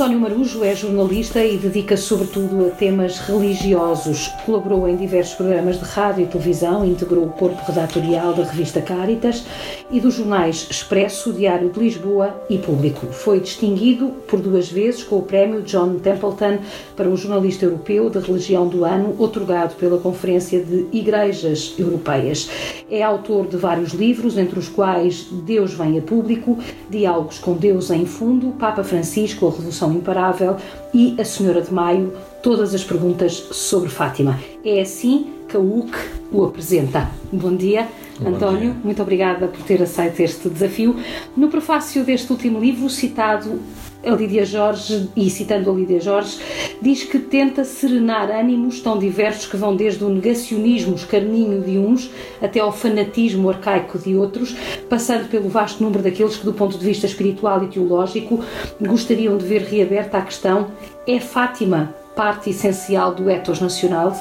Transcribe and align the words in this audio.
António 0.00 0.18
Marujo 0.18 0.64
é 0.64 0.74
jornalista 0.74 1.44
e 1.44 1.58
dedica-se 1.58 2.04
sobretudo 2.04 2.66
a 2.66 2.70
temas 2.70 3.18
religiosos. 3.18 4.28
Colaborou 4.46 4.88
em 4.88 4.96
diversos 4.96 5.34
programas 5.34 5.78
de 5.78 5.84
rádio 5.84 6.24
e 6.24 6.26
televisão, 6.26 6.86
integrou 6.86 7.26
o 7.26 7.30
corpo 7.30 7.62
redatorial 7.66 8.32
da 8.32 8.44
revista 8.44 8.80
Caritas 8.80 9.44
e 9.90 10.00
dos 10.00 10.14
jornais 10.14 10.66
Expresso, 10.70 11.32
Diário 11.32 11.70
de 11.70 11.80
Lisboa 11.80 12.34
e 12.48 12.58
Público. 12.58 13.06
Foi 13.06 13.40
distinguido 13.40 14.08
por 14.28 14.40
duas 14.40 14.70
vezes 14.70 15.02
com 15.02 15.18
o 15.18 15.22
prémio 15.22 15.62
John 15.62 15.98
Templeton 15.98 16.58
para 16.96 17.08
o 17.08 17.16
jornalista 17.16 17.64
europeu 17.64 18.08
de 18.08 18.18
religião 18.18 18.68
do 18.68 18.84
ano, 18.84 19.14
otorgado 19.18 19.74
pela 19.74 19.98
Conferência 19.98 20.62
de 20.62 20.86
Igrejas 20.92 21.74
Europeias. 21.78 22.48
É 22.90 23.02
autor 23.02 23.46
de 23.46 23.56
vários 23.56 23.92
livros, 23.92 24.38
entre 24.38 24.58
os 24.58 24.68
quais 24.68 25.26
Deus 25.30 25.74
vem 25.74 25.98
a 25.98 26.02
público, 26.02 26.58
Diálogos 26.88 27.38
com 27.38 27.54
Deus 27.54 27.90
em 27.90 28.06
Fundo, 28.06 28.52
Papa 28.58 28.84
Francisco, 28.84 29.46
a 29.46 29.50
Revolução 29.50 29.92
Imparável 29.92 30.56
e 30.94 31.14
A 31.18 31.24
Senhora 31.24 31.62
de 31.62 31.72
Maio, 31.72 32.12
todas 32.42 32.74
as 32.74 32.84
perguntas 32.84 33.32
sobre 33.52 33.88
Fátima. 33.88 34.38
É 34.64 34.80
assim 34.80 35.39
que 35.50 35.56
a 35.56 35.60
UC 35.60 35.90
o 36.32 36.44
apresenta. 36.44 37.10
Bom 37.32 37.56
dia, 37.56 37.88
Bom 38.20 38.30
António. 38.30 38.72
Dia. 38.72 38.76
Muito 38.84 39.02
obrigada 39.02 39.48
por 39.48 39.62
ter 39.64 39.82
aceito 39.82 40.20
este 40.20 40.48
desafio. 40.48 40.94
No 41.36 41.48
prefácio 41.48 42.04
deste 42.04 42.30
último 42.30 42.60
livro, 42.60 42.88
citado 42.88 43.58
a 44.06 44.10
Lídia 44.10 44.46
Jorge, 44.46 45.10
e 45.14 45.28
citando 45.28 45.70
a 45.70 45.74
Lídia 45.74 46.00
Jorge, 46.00 46.38
diz 46.80 47.02
que 47.02 47.18
tenta 47.18 47.64
serenar 47.64 48.30
ânimos 48.30 48.80
tão 48.80 48.96
diversos 48.96 49.46
que 49.46 49.56
vão 49.56 49.76
desde 49.76 50.02
o 50.04 50.08
negacionismo 50.08 50.94
escarninho 50.94 51.60
de 51.60 51.76
uns 51.76 52.10
até 52.40 52.60
ao 52.60 52.72
fanatismo 52.72 53.50
arcaico 53.50 53.98
de 53.98 54.14
outros, 54.14 54.56
passando 54.88 55.28
pelo 55.28 55.48
vasto 55.48 55.82
número 55.82 56.02
daqueles 56.02 56.36
que, 56.36 56.44
do 56.44 56.54
ponto 56.54 56.78
de 56.78 56.84
vista 56.84 57.06
espiritual 57.06 57.62
e 57.64 57.66
teológico, 57.66 58.42
gostariam 58.80 59.36
de 59.36 59.44
ver 59.44 59.62
reaberta 59.62 60.18
a 60.18 60.22
questão: 60.22 60.68
é 61.06 61.18
Fátima 61.18 61.99
parte 62.20 62.50
essencial 62.50 63.14
do 63.14 63.30
ethos 63.30 63.62
nacional? 63.62 64.14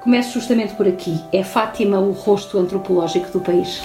Começo 0.00 0.32
justamente 0.32 0.74
por 0.74 0.88
aqui. 0.88 1.22
É 1.32 1.44
Fátima 1.44 2.00
o 2.00 2.10
rosto 2.10 2.58
antropológico 2.58 3.30
do 3.30 3.40
país? 3.40 3.80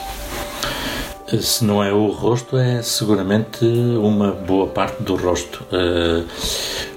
Se 1.39 1.63
não 1.63 1.83
é 1.83 1.93
o 1.93 2.07
rosto, 2.07 2.57
é 2.57 2.81
seguramente 2.81 3.63
uma 3.63 4.31
boa 4.31 4.65
parte 4.65 5.03
do 5.03 5.15
rosto. 5.15 5.63
Uh, 5.71 6.27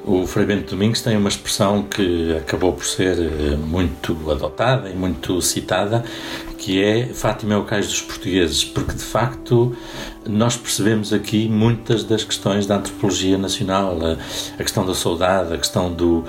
o 0.07 0.27
Frei 0.27 0.47
Bento 0.47 0.71
Domingos 0.71 1.03
tem 1.03 1.15
uma 1.15 1.29
expressão 1.29 1.83
que 1.83 2.35
acabou 2.39 2.73
por 2.73 2.87
ser 2.87 3.19
eh, 3.19 3.57
muito 3.57 4.17
adotada 4.31 4.89
e 4.89 4.95
muito 4.95 5.43
citada, 5.43 6.05
que 6.59 6.83
é 6.83 7.07
Fátima 7.07 7.55
é 7.55 7.57
o 7.57 7.65
cais 7.65 7.87
dos 7.87 8.01
portugueses, 8.01 8.65
porque 8.65 8.93
de 8.95 9.03
facto 9.03 9.77
nós 10.29 10.57
percebemos 10.57 11.13
aqui 11.13 11.49
muitas 11.49 12.03
das 12.03 12.25
questões 12.25 12.67
da 12.67 12.77
antropologia 12.77 13.39
nacional, 13.39 13.97
a, 14.03 14.17
a 14.59 14.63
questão 14.63 14.85
da 14.85 14.95
saudade, 14.95 15.55
a 15.55 15.59
questão 15.59 15.93
do. 15.93 16.25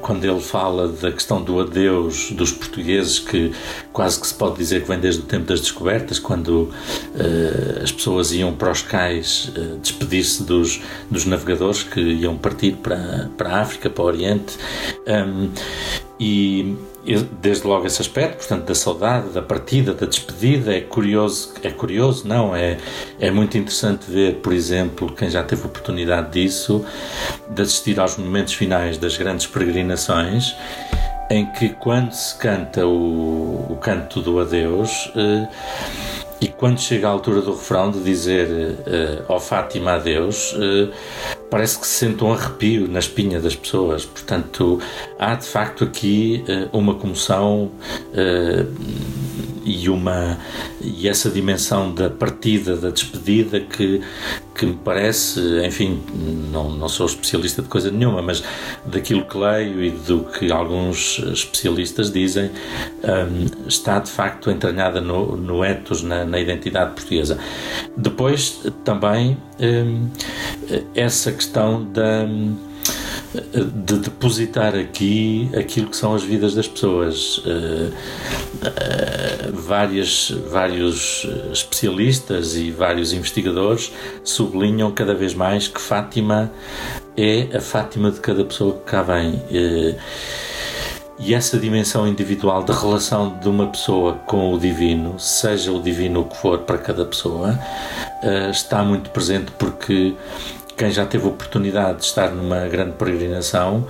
quando 0.00 0.24
ele 0.24 0.40
fala 0.40 0.88
da 0.88 1.12
questão 1.12 1.42
do 1.42 1.60
adeus 1.60 2.30
dos 2.30 2.52
portugueses, 2.52 3.18
que 3.18 3.52
quase 3.92 4.20
que 4.20 4.26
se 4.26 4.34
pode 4.34 4.56
dizer 4.56 4.82
que 4.82 4.88
vem 4.88 4.98
desde 4.98 5.20
o 5.20 5.24
tempo 5.24 5.46
das 5.46 5.60
descobertas, 5.60 6.18
quando 6.18 6.70
as 7.82 7.92
pessoas 7.92 8.32
iam 8.32 8.54
para 8.54 8.70
os 8.70 8.82
cais 8.82 9.50
despedir-se 9.82 10.42
dos, 10.42 10.80
dos 11.10 11.24
navegadores 11.26 11.82
que 11.82 12.00
iam 12.00 12.36
partir 12.36 12.72
para, 12.76 13.30
para 13.36 13.50
a 13.50 13.60
África, 13.60 13.90
para 13.90 14.02
o 14.02 14.06
Oriente. 14.06 14.56
E 16.18 16.74
desde 17.14 17.66
logo 17.66 17.86
esse 17.86 18.00
aspecto, 18.02 18.38
portanto, 18.38 18.64
da 18.64 18.74
saudade, 18.74 19.28
da 19.28 19.40
partida, 19.40 19.94
da 19.94 20.06
despedida, 20.06 20.74
é 20.76 20.80
curioso, 20.80 21.54
é 21.62 21.70
curioso, 21.70 22.26
não, 22.26 22.54
é, 22.54 22.78
é 23.20 23.30
muito 23.30 23.56
interessante 23.56 24.10
ver, 24.10 24.36
por 24.36 24.52
exemplo, 24.52 25.12
quem 25.12 25.30
já 25.30 25.42
teve 25.42 25.64
oportunidade 25.66 26.32
disso, 26.32 26.84
de 27.48 27.62
assistir 27.62 28.00
aos 28.00 28.16
momentos 28.16 28.54
finais 28.54 28.98
das 28.98 29.16
grandes 29.16 29.46
peregrinações, 29.46 30.56
em 31.30 31.46
que 31.52 31.70
quando 31.70 32.12
se 32.12 32.36
canta 32.36 32.86
o, 32.86 33.66
o 33.70 33.76
canto 33.80 34.20
do 34.20 34.40
adeus, 34.40 35.10
eh, 35.16 35.48
e 36.40 36.48
quando 36.48 36.80
chega 36.80 37.08
a 37.08 37.10
altura 37.10 37.40
do 37.40 37.52
refrão 37.52 37.90
de 37.90 38.00
dizer 38.02 38.48
uh, 38.48 39.24
ó 39.28 39.40
Fátima 39.40 39.92
adeus, 39.92 40.52
uh, 40.52 40.92
parece 41.50 41.78
que 41.78 41.86
se 41.86 42.06
sente 42.06 42.24
um 42.24 42.32
arrepio 42.32 42.88
na 42.88 42.98
espinha 42.98 43.40
das 43.40 43.54
pessoas. 43.54 44.04
Portanto, 44.04 44.80
há 45.18 45.34
de 45.34 45.46
facto 45.46 45.84
aqui 45.84 46.44
uh, 46.48 46.76
uma 46.76 46.94
comoção 46.94 47.70
uh, 48.12 49.55
e 49.66 49.90
uma 49.90 50.38
e 50.80 51.08
essa 51.08 51.28
dimensão 51.28 51.92
da 51.92 52.08
partida, 52.08 52.76
da 52.76 52.90
despedida 52.90 53.60
que 53.60 54.00
que 54.56 54.64
me 54.64 54.74
parece, 54.74 55.40
enfim, 55.64 56.02
não, 56.50 56.70
não 56.70 56.88
sou 56.88 57.06
especialista 57.06 57.60
de 57.60 57.68
coisa 57.68 57.90
nenhuma, 57.90 58.22
mas 58.22 58.42
daquilo 58.86 59.24
que 59.26 59.36
leio 59.36 59.84
e 59.84 59.90
do 59.90 60.20
que 60.24 60.50
alguns 60.50 61.18
especialistas 61.18 62.10
dizem, 62.10 62.50
um, 63.04 63.68
está 63.68 63.98
de 63.98 64.10
facto 64.10 64.50
entranhada 64.50 65.00
no, 65.00 65.36
no 65.36 65.62
ethos, 65.62 66.02
na, 66.02 66.24
na 66.24 66.40
identidade 66.40 66.94
portuguesa. 66.94 67.38
Depois, 67.96 68.62
também, 68.82 69.36
um, 69.60 70.08
essa 70.94 71.30
questão 71.32 71.84
da 71.84 72.26
de 73.34 73.98
depositar 73.98 74.74
aqui 74.74 75.50
aquilo 75.56 75.88
que 75.88 75.96
são 75.96 76.14
as 76.14 76.22
vidas 76.22 76.54
das 76.54 76.66
pessoas. 76.66 77.38
Uh, 77.38 77.92
uh, 78.62 79.52
várias, 79.52 80.30
vários 80.50 81.26
especialistas 81.52 82.56
e 82.56 82.70
vários 82.70 83.12
investigadores 83.12 83.92
sublinham 84.22 84.90
cada 84.92 85.14
vez 85.14 85.34
mais 85.34 85.68
que 85.68 85.80
Fátima 85.80 86.50
é 87.16 87.56
a 87.56 87.60
Fátima 87.60 88.10
de 88.10 88.20
cada 88.20 88.44
pessoa 88.44 88.74
que 88.74 88.90
cá 88.90 89.02
vem. 89.02 89.34
Uh, 89.34 89.96
e 91.18 91.32
essa 91.32 91.58
dimensão 91.58 92.06
individual 92.06 92.62
de 92.62 92.72
relação 92.72 93.38
de 93.38 93.48
uma 93.48 93.66
pessoa 93.68 94.14
com 94.26 94.52
o 94.52 94.58
divino, 94.58 95.18
seja 95.18 95.72
o 95.72 95.80
divino 95.80 96.20
o 96.20 96.24
que 96.26 96.36
for 96.36 96.58
para 96.58 96.76
cada 96.76 97.06
pessoa, 97.06 97.58
está 98.50 98.84
muito 98.84 99.08
presente 99.08 99.50
porque 99.52 100.14
quem 100.76 100.90
já 100.90 101.06
teve 101.06 101.26
oportunidade 101.26 102.00
de 102.00 102.04
estar 102.04 102.30
numa 102.30 102.66
grande 102.68 102.92
peregrinação 102.92 103.86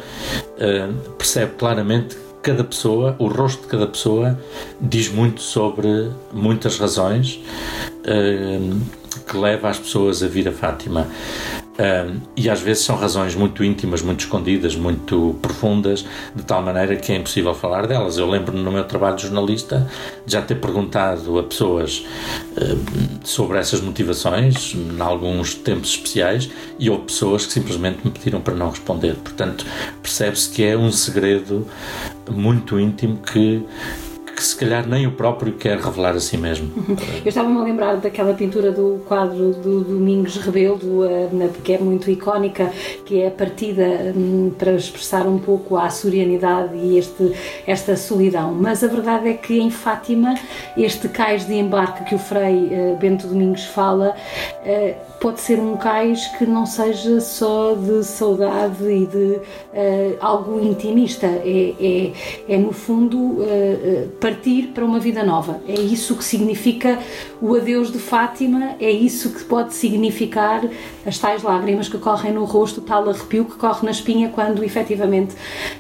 uh, 0.59 1.11
percebe 1.13 1.53
claramente 1.59 2.17
cada 2.43 2.63
pessoa, 2.63 3.17
o 3.19 3.27
rosto 3.27 3.63
de 3.63 3.69
cada 3.69 3.89
pessoa, 3.89 4.39
diz 4.81 5.09
muito 5.09 5.41
sobre 5.41 6.11
muitas 6.33 6.79
razões 6.79 7.43
uh, 8.03 8.81
que 9.27 9.37
leva 9.37 9.69
as 9.69 9.79
pessoas 9.79 10.23
a 10.23 10.29
vir 10.29 10.49
a 10.49 10.53
Fátima. 10.53 11.09
Um, 11.79 12.21
e 12.35 12.49
às 12.49 12.61
vezes 12.61 12.85
são 12.85 12.97
razões 12.97 13.35
muito 13.35 13.63
íntimas, 13.63 14.01
muito 14.01 14.21
escondidas, 14.21 14.75
muito 14.75 15.37
profundas, 15.43 16.07
de 16.35 16.43
tal 16.43 16.63
maneira 16.63 16.97
que 16.97 17.13
é 17.13 17.17
impossível 17.17 17.55
falar 17.55 17.87
delas. 17.87 18.17
Eu 18.17 18.29
lembro-me 18.29 18.63
no 18.63 18.73
meu 18.73 18.85
trabalho 18.85 19.17
de 19.17 19.23
jornalista 19.23 19.87
de 20.25 20.33
já 20.33 20.41
ter 20.41 20.55
perguntado 20.55 21.39
a 21.39 21.43
pessoas 21.43 22.05
sobre 23.23 23.59
essas 23.59 23.81
motivações, 23.81 24.75
em 24.75 25.01
alguns 25.01 25.55
tempos 25.55 25.91
especiais, 25.91 26.49
e 26.79 26.89
houve 26.89 27.05
pessoas 27.05 27.45
que 27.45 27.53
simplesmente 27.53 27.99
me 28.05 28.11
pediram 28.11 28.41
para 28.41 28.55
não 28.55 28.71
responder. 28.71 29.15
Portanto, 29.17 29.67
percebe-se 30.03 30.51
que 30.51 30.65
é 30.65 30.77
um 30.77 30.91
segredo 30.91 31.67
muito 32.31 32.81
íntimo 32.81 33.19
que 33.19 33.63
que 34.37 34.45
se 34.45 34.55
calhar 34.55 34.87
nem 34.87 35.07
o 35.07 35.13
próprio 35.13 35.55
quer 35.55 35.79
revelar 35.79 36.15
a 36.15 36.21
si 36.21 36.37
mesmo. 36.37 36.71
Eu 37.25 37.29
estava-me 37.29 37.59
a 37.59 37.65
lembrar 37.65 37.97
daquela 37.97 38.35
pintura 38.35 38.71
do 38.71 39.01
quadro 39.09 39.53
do 39.53 39.83
Domingos 39.83 40.37
Rebelo, 40.37 41.07
eh, 41.07 41.31
que 41.65 41.73
é 41.73 41.79
muito 41.79 42.11
icónica, 42.11 42.71
que 43.07 43.23
é 43.23 43.29
a 43.29 43.31
partida 43.31 44.13
hum, 44.15 44.53
para 44.59 44.73
expressar 44.73 45.27
um 45.27 45.39
pouco 45.39 45.77
a 45.77 45.87
açorianidade 45.87 46.77
e 46.77 46.99
este, 46.99 47.33
esta 47.67 47.97
solidão. 47.97 48.53
Mas 48.53 48.85
a 48.85 48.89
verdade 48.89 49.31
é 49.31 49.33
que 49.33 49.59
em 49.59 49.71
Fátima, 49.71 50.35
este 50.77 51.09
cais 51.09 51.47
de 51.47 51.55
embarque 51.55 52.05
que 52.05 52.15
o 52.15 52.19
Frei 52.19 52.69
eh, 52.71 52.97
Bento 53.01 53.27
Domingos 53.27 53.65
fala, 53.65 54.15
eh, 54.67 54.97
pode 55.19 55.41
ser 55.41 55.59
um 55.59 55.79
cais 55.79 56.27
que 56.37 56.45
não 56.45 56.67
seja 56.67 57.23
só 57.23 57.75
de 57.75 58.05
saudade 58.05 58.85
e 58.85 59.07
de 59.07 59.41
algo 60.21 60.61
intimista. 60.61 61.27
É, 61.27 61.75
é, 61.81 62.13
é 62.55 62.59
no 62.59 62.71
fundo, 62.71 63.39
partir 64.27 64.73
para 64.75 64.85
uma 64.85 64.99
vida 64.99 65.23
nova. 65.23 65.61
É 65.69 65.81
isso 65.81 66.17
que 66.17 66.25
significa 66.25 66.99
o 67.41 67.55
adeus 67.55 67.93
de 67.93 68.01
Fátima, 68.01 68.75
é 68.81 68.91
isso 68.91 69.31
que 69.31 69.45
pode 69.45 69.73
significar 69.73 70.65
as 71.07 71.17
tais 71.17 71.45
lágrimas 71.45 71.89
que 71.89 71.97
correm 71.97 72.33
no 72.33 72.45
rosto, 72.45 72.81
o 72.81 72.83
tal 72.83 73.09
arrepio 73.09 73.45
que 73.45 73.55
corre 73.55 73.85
na 73.85 73.93
espinha 73.93 74.29
quando 74.31 74.65
efetivamente 74.65 75.37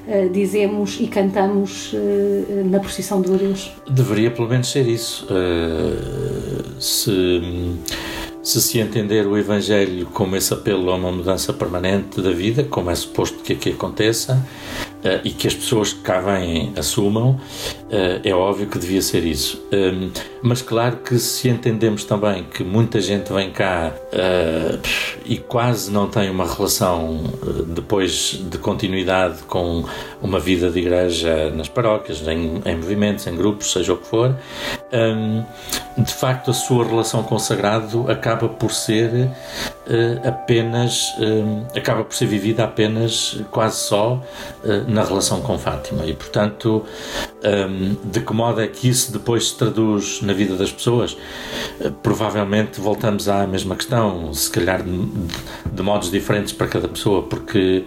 uh, 0.06 0.30
dizemos 0.30 0.98
e 1.00 1.08
cantamos 1.08 1.92
uh, 1.92 2.64
na 2.66 2.78
procissão 2.78 3.20
do 3.20 3.34
adeus. 3.34 3.72
Deveria 3.90 4.30
pelo 4.30 4.48
menos 4.48 4.70
ser 4.70 4.86
isso. 4.86 5.26
Uh, 5.26 6.80
se 6.80 7.40
se 8.46 8.62
se 8.62 8.78
entender 8.78 9.26
o 9.26 9.36
Evangelho 9.36 10.06
como 10.12 10.36
esse 10.36 10.54
apelo 10.54 10.88
a 10.92 10.94
uma 10.94 11.10
mudança 11.10 11.52
permanente 11.52 12.22
da 12.22 12.30
vida, 12.30 12.62
como 12.62 12.92
é 12.92 12.94
suposto 12.94 13.42
que 13.42 13.54
aqui 13.54 13.70
aconteça, 13.70 14.40
uh, 15.04 15.20
e 15.24 15.30
que 15.30 15.46
as 15.46 15.54
pessoas 15.54 15.92
que 15.92 16.00
cá 16.00 16.20
vêm 16.20 16.72
assumam, 16.76 17.30
uh, 17.30 18.20
é 18.22 18.32
óbvio 18.32 18.66
que 18.66 18.78
devia 18.78 19.02
ser 19.02 19.24
isso. 19.24 19.62
Um, 19.72 20.10
mas 20.42 20.62
claro 20.62 20.98
que 20.98 21.18
se 21.18 21.48
entendemos 21.48 22.04
também 22.04 22.44
que 22.44 22.62
muita 22.62 23.00
gente 23.00 23.32
vem 23.32 23.50
cá 23.50 23.92
uh, 24.12 24.80
e 25.24 25.38
quase 25.38 25.90
não 25.90 26.08
tem 26.08 26.30
uma 26.30 26.46
relação 26.46 27.24
depois 27.68 28.40
de 28.48 28.58
continuidade 28.58 29.42
com 29.44 29.84
uma 30.20 30.38
vida 30.40 30.70
de 30.70 30.78
igreja 30.78 31.50
nas 31.50 31.68
paróquias, 31.68 32.26
em, 32.26 32.62
em 32.64 32.76
movimentos, 32.76 33.26
em 33.26 33.36
grupos, 33.36 33.72
seja 33.72 33.92
o 33.92 33.96
que 33.96 34.06
for, 34.06 34.34
um, 34.92 35.44
de 36.02 36.12
facto 36.12 36.50
a 36.50 36.54
sua 36.54 36.86
relação 36.86 37.22
com 37.22 37.34
o 37.34 37.38
sagrado 37.38 38.10
acaba 38.10 38.48
por 38.48 38.72
ser 38.72 39.30
apenas, 40.26 41.14
um, 41.18 41.64
acaba 41.76 42.04
por 42.04 42.14
ser 42.14 42.26
vivida 42.26 42.64
apenas 42.64 43.40
quase 43.50 43.78
só 43.78 44.22
na 44.88 45.04
relação 45.04 45.40
com 45.40 45.58
Fátima 45.58 46.04
e, 46.06 46.12
portanto, 46.12 46.84
um, 47.46 47.96
de 48.10 48.20
que 48.20 48.32
modo 48.32 48.60
é 48.60 48.66
que 48.66 48.88
isso 48.88 49.12
depois 49.12 49.48
se 49.48 49.56
traduz 49.56 50.20
na 50.22 50.32
vida 50.32 50.56
das 50.56 50.72
pessoas? 50.72 51.16
Uh, 51.80 51.92
provavelmente 52.02 52.80
voltamos 52.80 53.28
à 53.28 53.46
mesma 53.46 53.76
questão, 53.76 54.32
se 54.34 54.50
calhar 54.50 54.82
de, 54.82 54.90
de, 55.72 55.82
modos 55.82 56.10
diferentes 56.10 56.52
para 56.52 56.66
cada 56.66 56.88
pessoa, 56.88 57.22
porque 57.22 57.84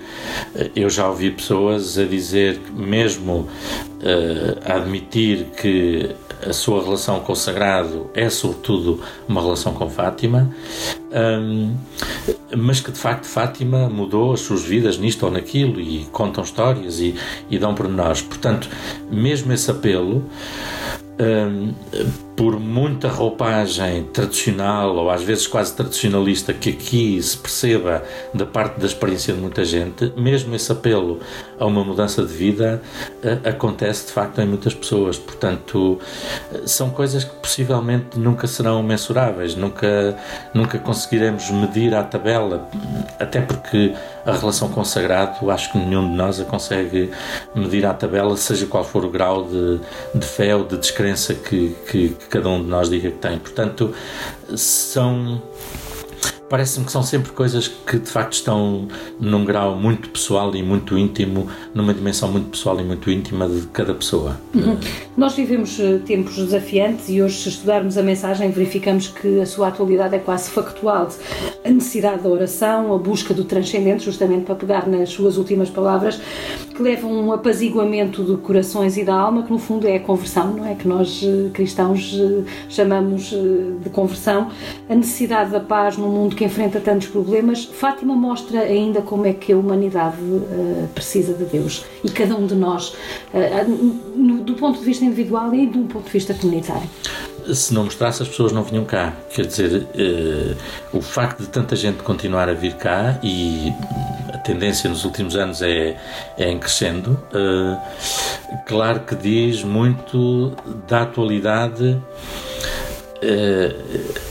uh, 0.56 0.72
eu 0.76 0.90
já 0.90 1.10
ouvi 1.10 1.32
pessoas 1.32 1.98
a 1.98 2.06
dizer, 2.06 2.29
mesmo 2.74 3.48
uh, 4.02 4.72
admitir 4.72 5.46
que 5.60 6.16
a 6.48 6.54
sua 6.54 6.84
relação 6.84 7.20
com 7.20 7.34
o 7.34 7.36
sagrado 7.36 8.10
é 8.14 8.30
sobretudo 8.30 9.02
uma 9.28 9.42
relação 9.42 9.74
com 9.74 9.90
Fátima, 9.90 10.50
um, 11.12 11.76
mas 12.56 12.80
que 12.80 12.92
de 12.92 12.98
facto 12.98 13.26
Fátima 13.26 13.90
mudou 13.90 14.34
as 14.34 14.40
suas 14.42 14.64
vidas 14.64 14.98
nisto 14.98 15.26
ou 15.26 15.32
naquilo 15.32 15.82
e 15.82 16.06
contam 16.12 16.44
histórias 16.44 17.00
e, 17.00 17.16
e 17.50 17.58
dão 17.58 17.76
pormenores. 17.76 18.22
Portanto, 18.22 18.70
mesmo 19.12 19.52
esse 19.52 19.70
apelo 19.70 20.24
um, 21.20 21.74
por 22.40 22.58
muita 22.58 23.10
roupagem 23.10 24.06
tradicional 24.14 24.96
ou 24.96 25.10
às 25.10 25.22
vezes 25.22 25.46
quase 25.46 25.76
tradicionalista 25.76 26.54
que 26.54 26.70
aqui 26.70 27.22
se 27.22 27.38
perceba 27.38 28.02
da 28.34 28.46
parte 28.46 28.80
da 28.80 28.86
experiência 28.86 29.34
de 29.34 29.42
muita 29.42 29.66
gente, 29.66 30.14
mesmo 30.16 30.56
esse 30.56 30.72
apelo 30.72 31.20
a 31.60 31.66
uma 31.66 31.84
mudança 31.84 32.24
de 32.24 32.34
vida 32.34 32.82
uh, 33.22 33.50
acontece 33.50 34.08
de 34.08 34.14
facto 34.14 34.40
em 34.40 34.46
muitas 34.46 34.74
pessoas. 34.74 35.18
Portanto, 35.18 36.00
uh, 36.54 36.66
são 36.66 36.92
coisas 36.92 37.26
que 37.26 37.36
possivelmente 37.36 38.18
nunca 38.18 38.48
serão 38.48 38.82
mensuráveis, 38.82 39.54
nunca, 39.54 40.18
nunca 40.54 40.80
conseguiremos 40.80 41.52
medir 41.52 41.94
à 41.94 42.04
tabela, 42.04 42.70
até 43.20 43.42
porque 43.42 43.94
a 44.26 44.32
relação 44.32 44.70
com 44.70 44.80
o 44.80 44.86
sagrado, 44.86 45.52
acho 45.52 45.72
que 45.74 45.78
nenhum 45.78 46.10
de 46.10 46.16
nós 46.16 46.40
a 46.40 46.46
consegue 46.46 47.12
medir 47.54 47.86
à 47.86 47.94
tabela, 47.94 48.38
seja 48.38 48.66
qual 48.66 48.86
for 48.86 49.04
o 49.04 49.10
grau 49.10 49.44
de, 49.44 49.80
de 50.16 50.26
fé 50.26 50.56
ou 50.56 50.64
de 50.64 50.78
descrença 50.78 51.34
que, 51.34 51.76
que, 51.90 52.16
cada 52.30 52.50
um 52.50 52.64
de 52.64 52.70
nós 52.70 52.90
diga 52.90 53.12
que 53.12 53.18
tem. 53.18 53.38
Portanto, 53.40 53.94
são 54.56 55.42
parece-me 56.50 56.86
que 56.86 56.92
são 56.92 57.04
sempre 57.04 57.32
coisas 57.32 57.68
que 57.68 58.00
de 58.00 58.10
facto 58.10 58.34
estão 58.34 58.88
num 59.20 59.46
grau 59.46 59.76
muito 59.76 60.10
pessoal 60.10 60.56
e 60.56 60.64
muito 60.64 60.98
íntimo, 60.98 61.48
numa 61.74 61.94
dimensão 61.94 62.32
muito 62.32 62.50
pessoal 62.50 62.80
e 62.80 62.84
muito 62.84 63.10
íntima 63.12 63.48
de 63.48 63.68
cada 63.68 63.94
pessoa. 63.94 64.40
Uhum. 64.54 64.78
Nós 65.16 65.36
vivemos 65.36 65.80
eh, 65.80 66.00
tempos 66.06 66.36
desafiantes 66.36 67.10
e 67.10 67.22
hoje, 67.22 67.38
se 67.38 67.50
estudarmos 67.50 67.98
a 67.98 68.04
mensagem, 68.04 68.50
verificamos 68.52 69.08
que 69.08 69.40
a 69.40 69.46
sua 69.46 69.68
atualidade 69.68 70.16
é 70.16 70.20
quase 70.20 70.50
factual. 70.50 71.10
A 71.64 71.70
necessidade 71.70 72.24
da 72.24 72.30
oração, 72.30 72.94
a 72.94 72.98
busca 72.98 73.34
do 73.34 73.44
transcendente, 73.44 74.04
justamente 74.04 74.46
para 74.46 74.56
pegar 74.56 74.88
nas 74.88 75.10
suas 75.10 75.38
últimas 75.38 75.70
palavras, 75.70 76.20
que 76.76 76.82
levam 76.82 77.12
um 77.12 77.32
apaziguamento 77.32 78.24
de 78.24 78.38
corações 78.38 78.98
e 78.98 79.04
da 79.04 79.14
alma, 79.14 79.44
que 79.44 79.52
no 79.52 79.60
fundo 79.60 79.88
é 79.88 79.98
a 79.98 80.00
conversão, 80.00 80.54
não 80.54 80.66
é? 80.66 80.74
Que 80.74 80.88
nós 80.88 81.22
eh, 81.24 81.50
cristãos 81.54 82.18
eh, 82.20 82.44
chamamos 82.70 83.30
de 83.30 83.90
conversão. 83.92 84.50
A 84.90 84.96
necessidade 84.96 85.52
da 85.52 85.60
paz 85.60 85.98
num 85.98 86.10
mundo 86.10 86.36
que 86.40 86.46
enfrenta 86.46 86.80
tantos 86.80 87.10
problemas, 87.10 87.66
Fátima 87.66 88.16
mostra 88.16 88.62
ainda 88.62 89.02
como 89.02 89.26
é 89.26 89.34
que 89.34 89.52
a 89.52 89.58
humanidade 89.58 90.16
uh, 90.22 90.88
precisa 90.96 91.34
de 91.34 91.44
Deus 91.44 91.84
e 92.02 92.10
cada 92.10 92.34
um 92.34 92.48
de 92.48 92.56
nós, 92.56 92.96
uh, 93.34 94.16
no, 94.16 94.42
do 94.42 94.54
ponto 94.54 94.80
de 94.80 94.86
vista 94.86 95.04
individual 95.04 95.54
e 95.54 95.68
do 95.68 95.80
ponto 95.80 96.06
de 96.06 96.12
vista 96.12 96.34
comunitário 96.34 96.90
se 97.54 97.74
não 97.74 97.86
mostrasse, 97.86 98.22
as 98.22 98.30
pessoas 98.30 98.52
não 98.52 98.62
vinham 98.62 98.86
cá. 98.86 99.14
Quer 99.34 99.48
dizer, 99.48 99.82
uh, 99.82 100.98
o 100.98 101.02
facto 101.02 101.40
de 101.40 101.48
tanta 101.48 101.76
gente 101.76 102.04
continuar 102.04 102.48
a 102.48 102.54
vir 102.54 102.76
cá 102.76 103.18
e 103.24 103.74
a 104.32 104.38
tendência 104.38 104.88
nos 104.88 105.04
últimos 105.04 105.36
anos 105.36 105.64
é, 105.64 105.98
é 106.38 106.52
em 106.52 106.60
crescendo, 106.60 107.20
claro 108.68 109.00
que 109.00 109.16
diz 109.16 109.64
muito 109.64 110.54
da 110.88 111.02
atualidade. 111.02 112.00
Uh, 113.24 114.30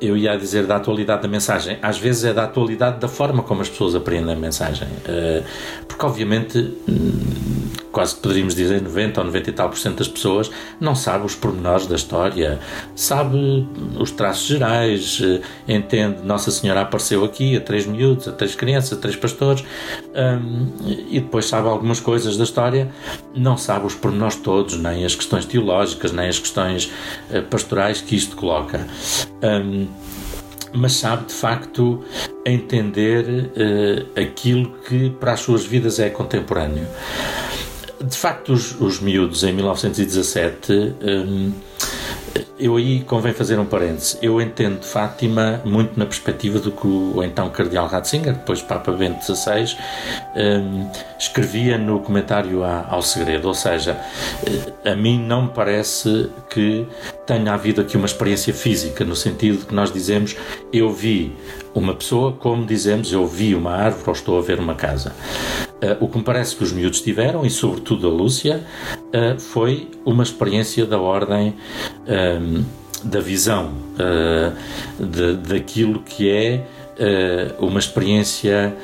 eu 0.00 0.16
ia 0.16 0.36
dizer 0.36 0.66
da 0.66 0.76
atualidade 0.76 1.22
da 1.22 1.28
mensagem, 1.28 1.78
às 1.80 1.98
vezes 1.98 2.24
é 2.24 2.32
da 2.32 2.44
atualidade 2.44 2.98
da 2.98 3.08
forma 3.08 3.42
como 3.42 3.62
as 3.62 3.68
pessoas 3.68 3.94
apreendem 3.94 4.34
a 4.34 4.38
mensagem. 4.38 4.88
Eh, 5.06 5.42
porque, 5.88 6.04
obviamente, 6.04 6.76
hum, 7.96 8.06
quase 8.06 8.14
poderíamos 8.16 8.54
dizer 8.54 8.82
90 8.82 9.20
ou 9.20 9.26
90 9.26 9.50
e 9.50 9.52
tal 9.52 9.70
por 9.70 9.78
cento 9.78 9.98
das 9.98 10.08
pessoas 10.08 10.50
não 10.78 10.94
sabe 10.94 11.24
os 11.24 11.34
pormenores 11.34 11.86
da 11.86 11.96
história, 11.96 12.60
sabe 12.94 13.66
os 13.98 14.10
traços 14.10 14.46
gerais, 14.46 15.22
eh, 15.22 15.40
entende 15.66 16.22
Nossa 16.22 16.50
Senhora 16.50 16.82
apareceu 16.82 17.24
aqui 17.24 17.56
a 17.56 17.60
três 17.60 17.86
miúdos, 17.86 18.28
a 18.28 18.32
três 18.32 18.54
crianças, 18.54 18.98
a 18.98 19.00
três 19.00 19.16
pastores, 19.16 19.64
hum, 20.14 20.72
e 21.08 21.20
depois 21.20 21.46
sabe 21.46 21.68
algumas 21.68 21.98
coisas 22.00 22.36
da 22.36 22.44
história, 22.44 22.90
não 23.34 23.56
sabe 23.56 23.86
os 23.86 23.94
pormenores 23.94 24.36
todos, 24.36 24.76
nem 24.76 25.04
as 25.04 25.14
questões 25.14 25.46
teológicas, 25.46 26.12
nem 26.12 26.28
as 26.28 26.38
questões 26.38 26.90
eh, 27.30 27.40
pastorais 27.40 28.00
que 28.00 28.14
isto 28.14 28.36
coloca. 28.36 28.86
Um, 29.42 29.86
mas 30.72 30.92
sabe 30.94 31.26
de 31.26 31.32
facto 31.32 32.04
entender 32.44 33.24
uh, 33.24 34.20
aquilo 34.20 34.70
que 34.86 35.10
para 35.10 35.32
as 35.32 35.40
suas 35.40 35.64
vidas 35.64 35.98
é 35.98 36.10
contemporâneo. 36.10 36.86
De 38.00 38.16
facto, 38.16 38.52
os, 38.52 38.78
os 38.80 39.00
miúdos 39.00 39.42
em 39.42 39.52
1917 39.52 40.72
um, 41.02 41.52
eu 42.58 42.76
aí 42.76 43.00
convém 43.00 43.32
fazer 43.32 43.58
um 43.58 43.66
parêntese. 43.66 44.18
Eu 44.22 44.40
entendo 44.40 44.82
Fátima 44.82 45.60
muito 45.64 45.98
na 45.98 46.06
perspectiva 46.06 46.58
do 46.58 46.72
que 46.72 46.86
o 46.86 47.22
então 47.22 47.50
Cardeal 47.50 47.86
Ratzinger, 47.86 48.32
depois 48.32 48.62
Papa 48.62 48.92
Bento 48.92 49.24
XVI, 49.24 49.76
um, 50.34 50.90
escrevia 51.18 51.76
no 51.76 52.00
comentário 52.00 52.64
ao 52.64 53.02
segredo. 53.02 53.48
Ou 53.48 53.54
seja, 53.54 54.00
a 54.84 54.94
mim 54.94 55.18
não 55.20 55.42
me 55.42 55.48
parece 55.50 56.30
que 56.48 56.86
tenha 57.26 57.52
havido 57.52 57.80
aqui 57.80 57.96
uma 57.96 58.06
experiência 58.06 58.54
física, 58.54 59.04
no 59.04 59.16
sentido 59.16 59.66
que 59.66 59.74
nós 59.74 59.92
dizemos 59.92 60.36
eu 60.72 60.90
vi 60.92 61.36
uma 61.78 61.94
pessoa, 61.94 62.32
como 62.32 62.64
dizemos 62.64 63.12
eu 63.12 63.26
vi 63.26 63.54
uma 63.54 63.72
árvore 63.72 64.04
ou 64.06 64.12
estou 64.12 64.38
a 64.38 64.42
ver 64.42 64.58
uma 64.58 64.74
casa. 64.74 65.14
Uh, 65.76 66.04
o 66.04 66.08
que 66.08 66.16
me 66.18 66.24
parece 66.24 66.56
que 66.56 66.64
os 66.64 66.72
miúdos 66.72 67.02
tiveram, 67.02 67.44
e 67.44 67.50
sobretudo 67.50 68.08
a 68.08 68.10
Lúcia, 68.10 68.64
uh, 68.96 69.38
foi 69.38 69.88
uma 70.04 70.22
experiência 70.22 70.86
da 70.86 70.98
ordem 70.98 71.54
um, 72.08 72.64
da 73.04 73.20
visão, 73.20 73.72
uh, 73.94 75.04
de, 75.04 75.36
daquilo 75.36 76.00
que 76.00 76.30
é 76.30 76.66
uma 77.58 77.78
experiência 77.78 78.74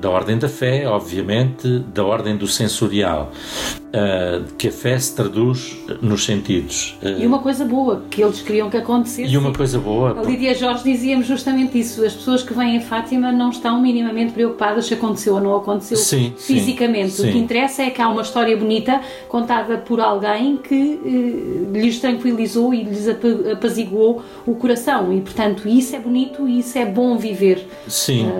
da 0.00 0.10
ordem 0.10 0.38
da 0.38 0.48
fé, 0.48 0.86
obviamente, 0.86 1.80
da 1.92 2.04
ordem 2.04 2.36
do 2.36 2.46
sensorial, 2.46 3.32
uh, 3.88 4.44
que 4.56 4.68
a 4.68 4.72
fé 4.72 4.98
se 4.98 5.14
traduz 5.14 5.76
nos 6.00 6.24
sentidos. 6.24 6.96
Uh, 7.02 7.22
e 7.22 7.26
uma 7.26 7.40
coisa 7.40 7.64
boa 7.64 8.02
que 8.10 8.22
eles 8.22 8.40
queriam 8.40 8.70
que 8.70 8.76
acontecesse. 8.76 9.32
E 9.32 9.36
uma 9.36 9.52
coisa 9.52 9.78
boa. 9.78 10.18
A 10.18 10.22
Lídia 10.22 10.54
Jorge 10.54 10.84
dizia-me 10.84 11.22
justamente 11.22 11.78
isso: 11.78 12.04
as 12.04 12.14
pessoas 12.14 12.42
que 12.42 12.54
vêm 12.54 12.76
em 12.76 12.80
Fátima 12.80 13.32
não 13.32 13.50
estão 13.50 13.80
minimamente 13.80 14.32
preocupadas 14.32 14.86
se 14.86 14.94
aconteceu 14.94 15.34
ou 15.34 15.40
não 15.40 15.56
aconteceu 15.56 15.96
sim, 15.96 16.32
fisicamente. 16.36 17.12
Sim, 17.12 17.28
o 17.28 17.32
que 17.32 17.38
interessa 17.38 17.82
é 17.82 17.90
que 17.90 18.00
há 18.00 18.08
uma 18.08 18.22
história 18.22 18.56
bonita 18.56 19.00
contada 19.28 19.78
por 19.78 20.00
alguém 20.00 20.56
que 20.56 20.74
uh, 20.74 21.72
lhes 21.72 21.98
tranquilizou 21.98 22.72
e 22.72 22.84
lhes 22.84 23.08
apaziguou 23.52 24.22
o 24.46 24.54
coração. 24.54 25.12
E 25.12 25.20
portanto, 25.20 25.68
isso 25.68 25.96
é 25.96 25.98
bonito 25.98 26.17
e 26.18 26.58
isso 26.58 26.78
é 26.78 26.84
bom 26.84 27.16
viver. 27.16 27.66
Sim, 27.86 28.30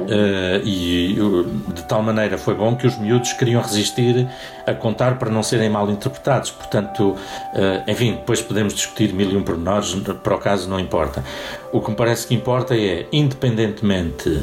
e 0.65 1.17
de 1.75 1.83
tal 1.85 2.03
maneira 2.03 2.37
foi 2.39 2.55
bom 2.55 2.75
que 2.77 2.87
os 2.87 2.99
miúdos 2.99 3.33
queriam 3.33 3.63
resistir 3.63 4.29
a 4.67 4.75
contar 4.75 5.19
para 5.19 5.31
não 5.31 5.43
serem 5.43 5.71
mal 5.71 5.91
interpretados. 5.91 6.51
Portanto, 6.51 7.17
eh, 7.55 7.83
enfim, 7.89 8.13
depois 8.13 8.43
podemos 8.43 8.75
discutir 8.75 9.13
mil 9.13 9.31
e 9.31 9.37
um 9.37 9.43
pormenores, 9.43 9.95
para 10.23 10.35
o 10.35 10.39
caso 10.39 10.69
não 10.69 10.79
importa. 10.79 11.25
O 11.73 11.81
que 11.81 11.91
me 11.91 11.97
parece 11.97 12.27
que 12.27 12.35
importa 12.35 12.77
é, 12.77 13.07
independentemente 13.13 14.43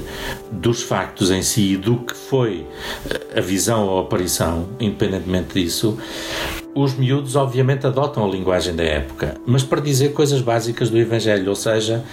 dos 0.51 0.83
factos 0.83 1.31
em 1.31 1.41
si 1.41 1.73
e 1.73 1.77
do 1.77 1.97
que 1.97 2.15
foi 2.15 2.65
eh, 3.09 3.39
a 3.39 3.41
visão 3.41 3.87
ou 3.87 3.99
a 3.99 4.01
aparição, 4.01 4.67
independentemente 4.79 5.53
disso, 5.53 5.97
os 6.75 6.93
miúdos 6.93 7.37
obviamente 7.37 7.87
adotam 7.87 8.25
a 8.25 8.27
linguagem 8.27 8.75
da 8.75 8.83
época, 8.83 9.35
mas 9.45 9.63
para 9.63 9.79
dizer 9.79 10.11
coisas 10.11 10.41
básicas 10.41 10.89
do 10.89 10.97
Evangelho, 10.97 11.49
ou 11.49 11.55
seja, 11.55 12.03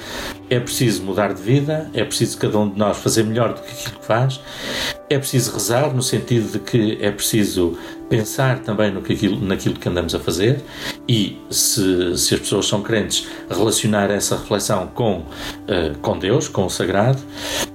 é 0.52 0.60
preciso 0.60 1.02
mudar 1.02 1.32
de 1.32 1.40
vida, 1.40 1.90
é 1.94 2.04
preciso 2.04 2.36
cada 2.36 2.58
um 2.58 2.68
de 2.68 2.78
nós 2.78 2.98
fazer 2.98 3.22
melhor 3.24 3.54
do 3.54 3.62
que 3.62 3.72
aquilo 3.72 3.98
que 3.98 4.04
faz, 4.04 4.38
é 5.12 5.18
preciso 5.18 5.52
rezar, 5.52 5.94
no 5.94 6.02
sentido 6.02 6.52
de 6.52 6.58
que 6.58 6.98
é 7.00 7.10
preciso 7.10 7.76
pensar 8.08 8.58
também 8.58 8.90
no 8.90 9.00
que 9.00 9.14
aquilo, 9.14 9.40
naquilo 9.40 9.74
que 9.74 9.88
andamos 9.88 10.14
a 10.14 10.20
fazer 10.20 10.62
e, 11.08 11.38
se, 11.48 12.16
se 12.18 12.34
as 12.34 12.40
pessoas 12.40 12.66
são 12.66 12.82
crentes, 12.82 13.26
relacionar 13.48 14.10
essa 14.10 14.36
reflexão 14.36 14.86
com, 14.88 15.20
uh, 15.20 15.96
com 16.02 16.18
Deus, 16.18 16.46
com 16.46 16.66
o 16.66 16.70
sagrado. 16.70 17.20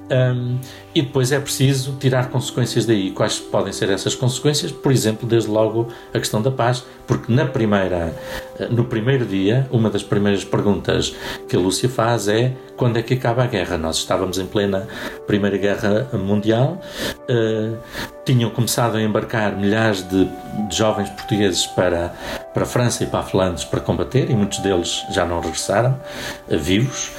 Um, 0.10 0.60
e 0.96 1.02
depois 1.02 1.32
é 1.32 1.40
preciso 1.40 1.96
tirar 2.00 2.30
consequências 2.30 2.86
daí. 2.86 3.12
Quais 3.12 3.40
podem 3.40 3.72
ser 3.72 3.90
essas 3.90 4.16
consequências? 4.16 4.72
Por 4.72 4.92
exemplo, 4.92 5.28
desde 5.28 5.50
logo 5.50 5.90
a 6.12 6.18
questão 6.18 6.42
da 6.42 6.50
paz, 6.50 6.84
porque 7.06 7.32
na 7.32 7.46
primeira, 7.46 8.16
eh, 8.58 8.68
no 8.70 8.86
primeiro 8.86 9.24
dia, 9.24 9.68
uma 9.70 9.92
das 9.92 10.02
primeiras 10.02 10.44
perguntas 10.44 11.16
que 11.48 11.56
a 11.56 11.60
Lúcia 11.60 11.88
faz 11.88 12.28
é 12.28 12.54
quando 12.76 12.98
é 12.98 13.04
que 13.04 13.14
acaba 13.14 13.44
a 13.44 13.48
guerra? 13.48 13.78
Nós 13.78 13.98
estávamos 13.98 14.40
em 14.40 14.48
plena 14.48 14.88
Primeira 15.28 15.58
Guerra 15.58 16.10
Mundial, 16.14 16.82
uh, 17.30 17.78
tinham 18.26 18.50
começado 18.50 18.98
a 18.98 19.02
embarcar 19.02 19.56
milhares 19.56 20.08
de, 20.08 20.26
de, 20.26 20.76
jovens 20.76 21.10
portugueses 21.10 21.66
para, 21.68 22.14
para 22.54 22.64
a 22.64 22.66
França 22.66 23.04
e 23.04 23.08
para 23.08 23.20
a 23.20 23.24
Flandres 23.24 23.64
para 23.64 23.80
combater, 23.80 24.30
e 24.30 24.36
muitos 24.36 24.60
deles 24.60 25.06
já 25.12 25.26
não 25.26 25.40
regressaram 25.40 26.00
uh, 26.48 26.58
vivos. 26.58 27.12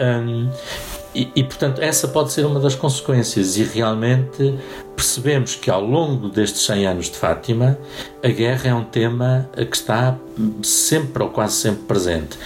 Um, 0.00 0.50
e, 1.14 1.30
e, 1.36 1.44
portanto, 1.44 1.80
essa 1.80 2.08
pode 2.08 2.32
ser 2.32 2.44
uma 2.44 2.58
das 2.58 2.74
consequências, 2.74 3.56
e 3.56 3.62
realmente 3.62 4.58
percebemos 4.96 5.54
que 5.54 5.70
ao 5.70 5.80
longo 5.80 6.28
destes 6.28 6.62
100 6.66 6.86
anos 6.86 7.06
de 7.06 7.16
Fátima, 7.16 7.78
a 8.22 8.28
guerra 8.28 8.70
é 8.70 8.74
um 8.74 8.84
tema 8.84 9.48
que 9.54 9.76
está 9.76 10.16
sempre 10.62 11.22
ou 11.22 11.30
quase 11.30 11.54
sempre 11.54 11.84
presente. 11.84 12.36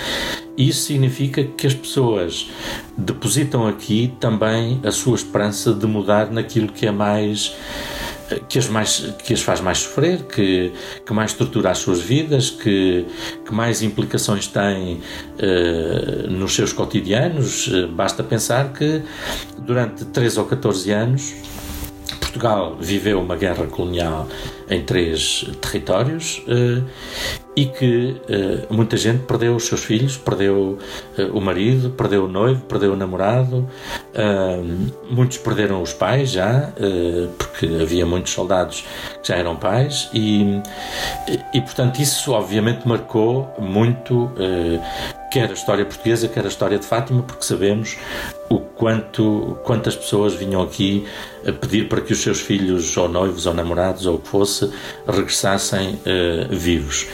Isso 0.59 0.87
significa 0.87 1.45
que 1.45 1.69
as 1.69 1.75
pessoas 1.75 2.51
depositam 2.97 3.69
aqui 3.69 4.13
também 4.19 4.81
a 4.85 4.91
sua 4.91 5.15
esperança 5.15 5.73
de 5.73 5.87
mudar 5.87 6.33
naquilo 6.33 6.73
que 6.73 6.85
é 6.85 6.91
mais 6.91 7.55
que 8.49 8.59
as, 8.59 8.69
mais, 8.69 9.15
que 9.25 9.33
as 9.33 9.41
faz 9.41 9.61
mais 9.61 9.79
sofrer, 9.79 10.25
que, 10.25 10.73
que 11.07 11.13
mais 11.13 11.31
estrutura 11.31 11.71
as 11.71 11.79
suas 11.79 12.01
vidas, 12.01 12.51
que, 12.51 13.07
que 13.45 13.55
mais 13.55 13.83
implicações 13.83 14.47
tem 14.47 15.01
uh, 15.39 16.31
nos 16.31 16.55
seus 16.55 16.73
cotidianos. 16.73 17.69
Uh, 17.69 17.89
basta 17.89 18.23
pensar 18.23 18.73
que 18.73 19.03
durante 19.59 20.05
13 20.05 20.41
ou 20.41 20.45
14 20.45 20.91
anos 20.91 21.35
Portugal 22.39 22.77
viveu 22.79 23.21
uma 23.21 23.35
guerra 23.35 23.67
colonial 23.67 24.29
em 24.71 24.83
três 24.85 25.45
territórios 25.61 26.41
uh, 26.47 26.85
e 27.57 27.67
que 27.67 28.17
uh, 28.29 28.73
muita 28.73 28.97
gente 28.97 29.25
perdeu 29.25 29.57
os 29.57 29.65
seus 29.65 29.83
filhos, 29.83 30.17
perdeu 30.17 30.79
uh, 31.19 31.37
o 31.37 31.41
marido, 31.41 31.91
perdeu 31.91 32.27
o 32.27 32.29
noivo, 32.29 32.61
perdeu 32.63 32.93
o 32.93 32.97
namorado, 32.97 33.69
muitos 35.11 35.39
perderam 35.39 35.83
os 35.83 35.93
pais 35.93 36.31
já, 36.31 36.73
porque 37.39 37.67
havia 37.81 38.07
muitos 38.07 38.33
soldados 38.33 38.85
que 39.23 39.29
já 39.29 39.37
eram 39.37 39.57
pais, 39.57 40.09
e, 40.13 40.61
e 41.55 41.61
portanto 41.61 42.01
isso 42.01 42.33
obviamente 42.33 42.87
marcou 42.87 43.53
muito 43.59 44.31
quer 45.31 45.51
a 45.51 45.53
história 45.53 45.85
portuguesa, 45.85 46.29
quer 46.29 46.45
a 46.45 46.49
história 46.49 46.79
de 46.79 46.87
Fátima, 46.87 47.23
porque 47.23 47.45
sabemos 47.45 47.97
o 48.49 48.61
quanto 48.61 49.59
quantas 49.65 49.95
pessoas 49.97 50.35
vinham 50.35 50.63
aqui 50.63 51.07
a 51.47 51.53
pedir 51.53 51.89
para 51.89 52.01
que 52.01 52.13
os 52.13 52.21
seus 52.21 52.41
filhos 52.41 52.97
ou 52.97 53.09
noivos 53.09 53.47
ou 53.47 53.55
namorados 53.55 54.07
ou 54.07 54.17
o 54.17 54.19
que 54.19 54.29
fosse 54.29 54.71
regressassem 55.07 55.95
uh, 55.95 56.55
vivos. 56.55 57.07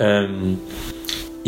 Um, 0.00 0.56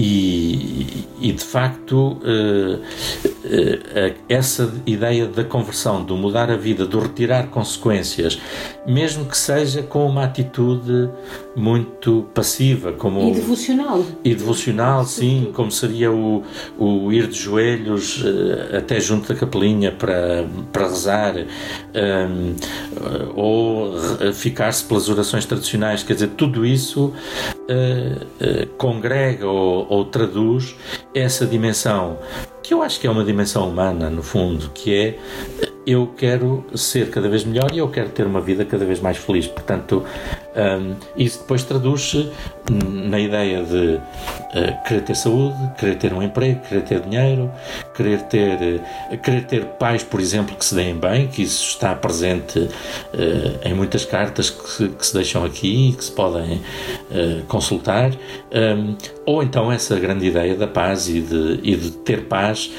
e, 0.00 1.08
e, 1.20 1.32
de 1.32 1.42
facto 1.42 2.20
uh, 2.22 2.76
uh, 2.76 4.14
essa 4.28 4.72
ideia 4.86 5.26
da 5.26 5.42
conversão, 5.42 6.04
do 6.04 6.16
mudar 6.16 6.52
a 6.52 6.56
vida, 6.56 6.86
do 6.86 7.00
retirar 7.00 7.48
consequências, 7.48 8.40
mesmo 8.86 9.24
que 9.24 9.36
seja 9.36 9.82
com 9.82 10.06
uma 10.06 10.22
atitude 10.22 11.10
muito 11.58 12.26
passiva, 12.32 12.92
como 12.92 13.28
e 13.28 13.32
devocional, 13.32 14.04
e 14.24 14.34
devocional, 14.34 15.04
sim, 15.04 15.50
como 15.52 15.70
seria 15.70 16.10
o, 16.10 16.42
o 16.78 17.12
ir 17.12 17.26
de 17.26 17.38
joelhos 17.38 18.22
uh, 18.22 18.76
até 18.76 19.00
junto 19.00 19.32
da 19.32 19.38
capelinha 19.38 19.92
para 19.92 20.46
para 20.72 20.88
rezar, 20.88 21.34
um, 21.36 22.54
ou 23.34 23.94
ficar-se 24.32 24.84
pelas 24.84 25.08
orações 25.08 25.44
tradicionais, 25.44 26.02
quer 26.02 26.14
dizer, 26.14 26.28
tudo 26.28 26.64
isso 26.64 27.12
congrega 28.78 29.46
ou 29.46 29.86
ou 29.90 30.04
traduz 30.06 30.74
essa 31.14 31.44
dimensão 31.44 32.18
que 32.68 32.74
eu 32.74 32.82
acho 32.82 33.00
que 33.00 33.06
é 33.06 33.10
uma 33.10 33.24
dimensão 33.24 33.66
humana, 33.66 34.10
no 34.10 34.22
fundo, 34.22 34.70
que 34.74 34.94
é 34.94 35.18
eu 35.86 36.06
quero 36.14 36.66
ser 36.74 37.08
cada 37.08 37.26
vez 37.26 37.42
melhor 37.42 37.72
e 37.72 37.78
eu 37.78 37.88
quero 37.88 38.10
ter 38.10 38.26
uma 38.26 38.42
vida 38.42 38.62
cada 38.62 38.84
vez 38.84 39.00
mais 39.00 39.16
feliz. 39.16 39.46
Portanto, 39.46 40.04
um, 40.58 40.96
isso 41.16 41.38
depois 41.40 41.62
traduz-se 41.62 42.30
na 42.70 43.18
ideia 43.18 43.62
de 43.62 43.94
uh, 43.94 44.84
querer 44.86 45.02
ter 45.02 45.14
saúde, 45.14 45.56
querer 45.78 45.96
ter 45.96 46.12
um 46.12 46.22
emprego, 46.22 46.60
querer 46.68 46.82
ter 46.82 47.00
dinheiro, 47.00 47.50
querer 47.94 48.22
ter, 48.22 48.82
uh, 49.10 49.18
querer 49.18 49.44
ter 49.46 49.64
pais, 49.64 50.02
por 50.02 50.20
exemplo, 50.20 50.56
que 50.56 50.64
se 50.64 50.74
deem 50.74 50.94
bem, 50.94 51.28
que 51.28 51.42
isso 51.42 51.68
está 51.68 51.94
presente 51.94 52.58
uh, 52.58 52.70
em 53.64 53.72
muitas 53.72 54.04
cartas 54.04 54.50
que 54.50 54.68
se, 54.68 54.88
que 54.88 55.06
se, 55.06 55.14
deixam 55.14 55.44
aqui 55.44 55.90
e 55.90 55.92
que 55.92 56.04
se 56.04 56.12
podem 56.12 56.60
consultar. 57.48 58.10
Um, 58.52 58.96
ou 59.24 59.42
então 59.42 59.70
essa 59.70 59.98
grande 59.98 60.26
ideia 60.26 60.54
da 60.54 60.66
paz 60.66 61.08
e 61.08 61.20
de, 61.20 61.60
e 61.62 61.76
de 61.76 61.90
ter 61.90 62.24
paz, 62.24 62.70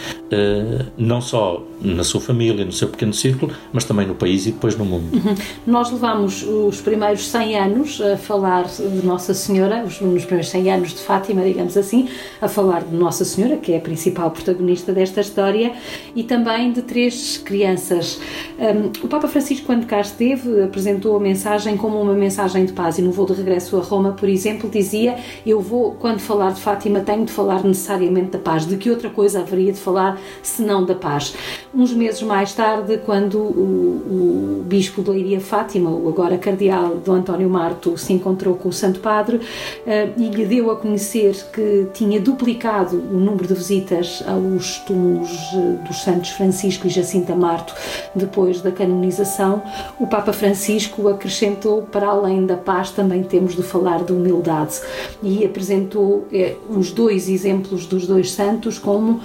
não 0.97 1.21
só 1.21 1.63
na 1.81 2.03
sua 2.03 2.19
família, 2.19 2.65
no 2.65 2.71
seu 2.71 2.87
pequeno 2.87 3.13
círculo, 3.13 3.53
mas 3.71 3.83
também 3.83 4.07
no 4.07 4.15
país 4.15 4.45
e 4.45 4.51
depois 4.51 4.75
no 4.75 4.85
mundo. 4.85 5.15
Uhum. 5.15 5.35
Nós 5.65 5.91
levamos 5.91 6.43
os 6.43 6.81
primeiros 6.81 7.27
100 7.27 7.57
anos 7.57 7.68
a 8.01 8.17
falar 8.17 8.65
de 8.65 9.05
Nossa 9.05 9.33
Senhora, 9.33 9.83
os, 9.83 10.01
nos 10.01 10.25
primeiros 10.25 10.49
100 10.49 10.71
anos 10.71 10.89
de 10.89 11.01
Fátima, 11.01 11.43
digamos 11.43 11.77
assim, 11.77 12.09
a 12.41 12.47
falar 12.47 12.83
de 12.83 12.95
Nossa 12.95 13.23
Senhora, 13.23 13.57
que 13.57 13.73
é 13.73 13.77
a 13.77 13.81
principal 13.81 14.31
protagonista 14.31 14.91
desta 14.91 15.21
história, 15.21 15.73
e 16.15 16.23
também 16.23 16.71
de 16.71 16.81
três 16.81 17.37
crianças. 17.37 18.19
Um, 18.57 19.05
o 19.05 19.07
Papa 19.07 19.27
Francisco, 19.27 19.65
quando 19.65 19.85
cá 19.85 20.01
esteve, 20.01 20.63
apresentou 20.63 21.15
a 21.15 21.19
mensagem 21.19 21.77
como 21.77 22.01
uma 22.01 22.13
mensagem 22.13 22.65
de 22.65 22.73
paz 22.73 22.97
e 22.97 23.01
no 23.01 23.11
voo 23.11 23.25
de 23.25 23.33
regresso 23.33 23.77
a 23.77 23.81
Roma, 23.81 24.13
por 24.13 24.27
exemplo, 24.27 24.69
dizia: 24.69 25.17
Eu 25.45 25.61
vou, 25.61 25.91
quando 25.93 26.19
falar 26.19 26.51
de 26.51 26.61
Fátima, 26.61 27.01
tenho 27.01 27.25
de 27.25 27.31
falar 27.31 27.63
necessariamente 27.63 28.31
da 28.31 28.39
paz. 28.39 28.65
De 28.65 28.77
que 28.77 28.89
outra 28.89 29.09
coisa 29.09 29.41
haveria 29.41 29.71
de 29.71 29.79
falar 29.79 30.19
senão 30.41 30.85
da 30.85 30.95
paz? 30.95 31.35
Uns 31.73 31.93
meses 31.93 32.21
mais 32.21 32.53
tarde, 32.53 32.99
quando 33.05 33.39
o, 33.39 34.59
o 34.59 34.63
bispo 34.65 35.01
de 35.01 35.09
Leiria 35.09 35.39
Fátima, 35.39 35.89
o 35.89 36.07
agora 36.09 36.37
cardeal 36.37 36.95
do 36.97 37.11
António 37.11 37.49
Marto, 37.59 37.97
se 37.97 38.13
encontrou 38.13 38.55
com 38.55 38.69
o 38.69 38.73
Santo 38.73 39.01
Padre 39.01 39.41
eh, 39.85 40.09
e 40.15 40.29
lhe 40.29 40.45
deu 40.45 40.71
a 40.71 40.77
conhecer 40.77 41.35
que 41.51 41.87
tinha 41.93 42.17
duplicado 42.17 42.95
o 42.95 43.19
número 43.19 43.45
de 43.45 43.53
visitas 43.53 44.23
aos 44.25 44.77
túmulos 44.79 45.29
eh, 45.53 45.85
dos 45.85 46.01
Santos 46.01 46.29
Francisco 46.29 46.87
e 46.87 46.89
Jacinta 46.89 47.35
Marto. 47.35 47.75
Depois 48.15 48.61
da 48.61 48.71
canonização, 48.71 49.61
o 49.99 50.07
Papa 50.07 50.31
Francisco 50.31 51.09
acrescentou 51.09 51.81
para 51.81 52.07
além 52.07 52.45
da 52.45 52.55
paz 52.55 52.91
também 52.91 53.23
temos 53.23 53.57
de 53.57 53.61
falar 53.61 54.03
de 54.05 54.13
humildade. 54.13 54.79
E 55.21 55.43
apresentou 55.43 56.25
eh, 56.31 56.55
os 56.69 56.91
dois 56.91 57.27
exemplos 57.27 57.85
dos 57.85 58.07
dois 58.07 58.31
santos 58.31 58.79
como 58.79 59.19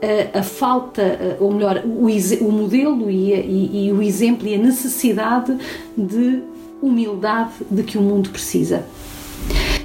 a, 0.00 0.38
a 0.38 0.42
falta, 0.44 1.36
ou 1.40 1.52
melhor, 1.52 1.82
o, 1.84 2.06
o 2.06 2.52
modelo 2.52 3.10
e, 3.10 3.32
e, 3.34 3.86
e 3.88 3.92
o 3.92 4.00
exemplo 4.00 4.46
e 4.46 4.54
a 4.54 4.58
necessidade 4.58 5.58
de 5.96 6.40
humildade 6.80 7.52
de 7.70 7.82
que 7.82 7.98
o 7.98 8.02
mundo 8.02 8.30
precisa. 8.30 8.84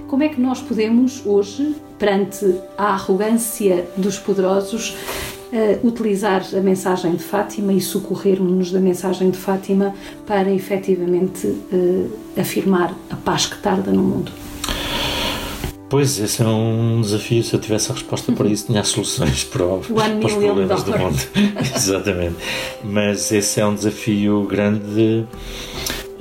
Como 0.07 0.23
é 0.23 0.29
que 0.29 0.39
nós 0.39 0.61
podemos 0.61 1.25
hoje, 1.25 1.75
perante 1.97 2.45
a 2.77 2.93
arrogância 2.93 3.87
dos 3.97 4.19
poderosos, 4.19 4.95
uh, 5.51 5.87
utilizar 5.87 6.45
a 6.55 6.59
mensagem 6.59 7.15
de 7.15 7.23
Fátima 7.23 7.73
e 7.73 7.81
socorrermos-nos 7.81 8.71
da 8.71 8.79
mensagem 8.79 9.29
de 9.29 9.37
Fátima 9.37 9.93
para 10.27 10.51
efetivamente 10.51 11.47
uh, 11.47 12.11
afirmar 12.37 12.93
a 13.09 13.15
paz 13.15 13.45
que 13.45 13.57
tarda 13.57 13.91
no 13.91 14.03
mundo? 14.03 14.31
Pois, 15.93 16.17
esse 16.17 16.41
é 16.41 16.47
um 16.47 17.01
desafio. 17.01 17.43
Se 17.43 17.53
eu 17.53 17.59
tivesse 17.59 17.91
a 17.91 17.93
resposta 17.93 18.31
para 18.31 18.47
isso, 18.47 18.65
tinha 18.65 18.83
soluções 18.83 19.43
para, 19.43 19.63
para 19.93 20.25
os 20.25 20.33
problemas 20.33 20.81
do 20.81 20.97
mundo. 20.97 21.19
Exatamente. 21.75 22.35
Mas 22.83 23.31
esse 23.31 23.59
é 23.59 23.65
um 23.65 23.75
desafio 23.75 24.43
grande. 24.49 25.23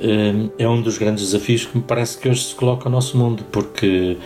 Eh, 0.03 0.49
é 0.59 0.67
um 0.67 0.81
dos 0.81 0.97
grandes 0.97 1.23
desafios 1.23 1.65
que 1.65 1.77
me 1.77 1.83
parece 1.83 2.17
que 2.17 2.27
hoje 2.27 2.43
se 2.43 2.55
coloca 2.55 2.89
ao 2.89 2.91
nosso 2.91 3.17
mundo, 3.17 3.45
porque 3.51 4.17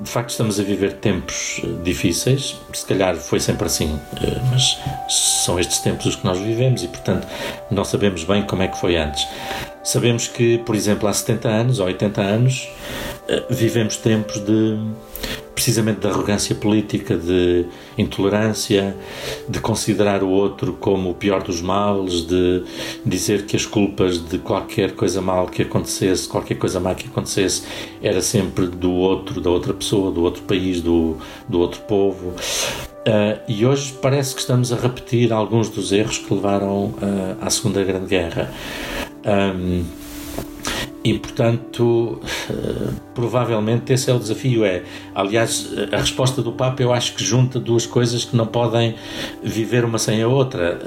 de 0.00 0.10
facto 0.10 0.30
estamos 0.30 0.58
a 0.58 0.64
viver 0.64 0.94
tempos 0.94 1.62
difíceis. 1.84 2.56
Se 2.72 2.84
calhar 2.84 3.14
foi 3.14 3.38
sempre 3.38 3.66
assim, 3.66 3.98
eh, 4.20 4.40
mas 4.50 4.78
são 5.08 5.60
estes 5.60 5.78
tempos 5.78 6.06
os 6.06 6.16
que 6.16 6.24
nós 6.24 6.38
vivemos 6.40 6.82
e, 6.82 6.88
portanto, 6.88 7.26
não 7.70 7.84
sabemos 7.84 8.24
bem 8.24 8.42
como 8.42 8.62
é 8.62 8.68
que 8.68 8.76
foi 8.76 8.96
antes. 8.96 9.24
Sabemos 9.84 10.26
que, 10.26 10.58
por 10.58 10.74
exemplo, 10.74 11.08
há 11.08 11.12
70 11.12 11.48
anos 11.48 11.78
ou 11.78 11.86
80 11.86 12.20
anos 12.20 12.68
eh, 13.28 13.44
vivemos 13.48 13.96
tempos 13.96 14.40
de, 14.40 14.76
precisamente 15.54 16.00
de 16.00 16.08
arrogância 16.08 16.54
política, 16.54 17.16
de 17.16 17.66
intolerância, 17.96 18.96
de 19.48 19.60
considerar 19.60 20.22
o 20.22 20.28
outro 20.28 20.72
como 20.74 21.10
o 21.10 21.14
pior 21.14 21.42
dos 21.42 21.60
males, 21.60 22.26
de 22.26 22.64
dizer 23.04 23.46
que 23.46 23.56
as 23.56 23.66
culpas 23.66 24.18
de 24.18 24.38
qualquer 24.38 24.92
coisa 24.92 25.20
mal 25.20 25.46
que 25.46 25.62
acontecesse, 25.62 26.28
qualquer 26.28 26.56
coisa 26.56 26.80
má 26.80 26.94
que 26.94 27.06
acontecesse, 27.06 27.62
era 28.02 28.20
sempre 28.22 28.66
do 28.66 28.90
outro, 28.92 29.40
da 29.40 29.50
outra 29.50 29.74
pessoa, 29.74 30.10
do 30.10 30.22
outro 30.22 30.42
país, 30.42 30.80
do, 30.80 31.16
do 31.48 31.60
outro 31.60 31.80
povo. 31.82 32.34
Uh, 33.06 33.40
e 33.48 33.66
hoje 33.66 33.92
parece 34.00 34.34
que 34.34 34.40
estamos 34.40 34.72
a 34.72 34.76
repetir 34.76 35.32
alguns 35.32 35.68
dos 35.68 35.90
erros 35.90 36.18
que 36.18 36.32
levaram 36.32 36.86
uh, 36.86 37.36
à 37.40 37.50
Segunda 37.50 37.82
Grande 37.82 38.06
Guerra. 38.06 38.52
Um, 39.24 39.84
e, 41.04 41.18
portanto, 41.18 42.20
eh, 42.48 42.92
provavelmente 43.14 43.92
esse 43.92 44.10
é 44.10 44.14
o 44.14 44.18
desafio. 44.18 44.64
É, 44.64 44.82
aliás, 45.14 45.72
a 45.92 45.96
resposta 45.96 46.40
do 46.42 46.52
Papa 46.52 46.82
eu 46.82 46.92
acho 46.92 47.14
que 47.14 47.24
junta 47.24 47.58
duas 47.58 47.86
coisas 47.86 48.24
que 48.24 48.36
não 48.36 48.46
podem 48.46 48.94
viver 49.42 49.84
uma 49.84 49.98
sem 49.98 50.22
a 50.22 50.28
outra. 50.28 50.80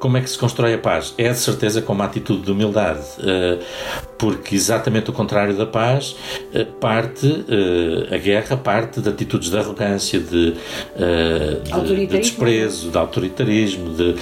Como 0.00 0.16
é 0.16 0.20
que 0.20 0.28
se 0.30 0.38
constrói 0.38 0.74
a 0.74 0.78
paz? 0.78 1.14
É 1.16 1.28
de 1.28 1.38
certeza 1.38 1.80
com 1.80 1.92
uma 1.92 2.06
atitude 2.06 2.42
de 2.42 2.50
humildade, 2.50 3.04
eh, 3.22 3.58
porque 4.18 4.54
exatamente 4.54 5.10
o 5.10 5.12
contrário 5.12 5.54
da 5.54 5.66
paz 5.66 6.16
eh, 6.52 6.64
parte, 6.64 7.44
a 8.10 8.16
guerra 8.16 8.56
parte 8.56 9.00
de 9.00 9.08
atitudes 9.08 9.50
de 9.50 9.58
arrogância, 9.58 10.18
de, 10.18 10.54
de, 10.54 11.96
de 11.96 12.06
desprezo, 12.06 12.90
de 12.90 12.98
autoritarismo, 12.98 13.94
de, 13.94 14.14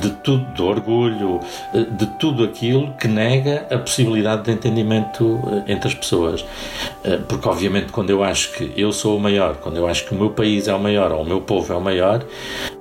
de 0.00 0.10
tudo, 0.22 0.44
de 0.54 0.62
orgulho, 0.62 1.40
de 1.72 2.06
tudo 2.18 2.44
aquilo 2.44 2.94
que 3.00 3.08
nega 3.08 3.66
a 3.70 3.78
possibilidade 3.78 4.44
de 4.44 4.52
entendimento 4.52 5.40
eh, 5.66 5.72
entre 5.72 5.88
as 5.88 5.94
pessoas. 5.94 6.44
Eh, 7.02 7.18
porque, 7.28 7.48
obviamente, 7.48 7.92
quando 7.92 8.10
eu 8.10 8.22
acho 8.22 8.52
que 8.52 8.72
eu 8.76 8.92
sou 8.92 9.16
o 9.16 9.20
maior, 9.20 9.56
quando 9.56 9.76
eu 9.76 9.86
acho 9.86 10.06
que 10.06 10.14
o 10.14 10.18
meu 10.18 10.30
país 10.30 10.68
é 10.68 10.74
o 10.74 10.78
maior 10.78 11.12
ou 11.12 11.22
o 11.22 11.24
meu 11.24 11.40
povo 11.40 11.72
é 11.72 11.76
o 11.76 11.80
maior, 11.80 12.24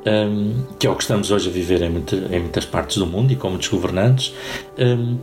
ehm, 0.06 0.66
que 0.78 0.86
é 0.86 0.90
o 0.90 0.96
que 0.96 1.04
estamos 1.04 1.32
hoje 1.32 1.50
a 1.50 1.52
viver 1.52 1.82
em, 1.82 1.88
em 1.88 2.40
muitas 2.40 2.66
partes 2.66 2.98
do 2.98 3.06
mundo 3.06 3.32
e 3.32 3.36
com 3.36 3.50
muitos 3.50 3.70
governantes, 3.70 4.34
ehm, 4.78 5.18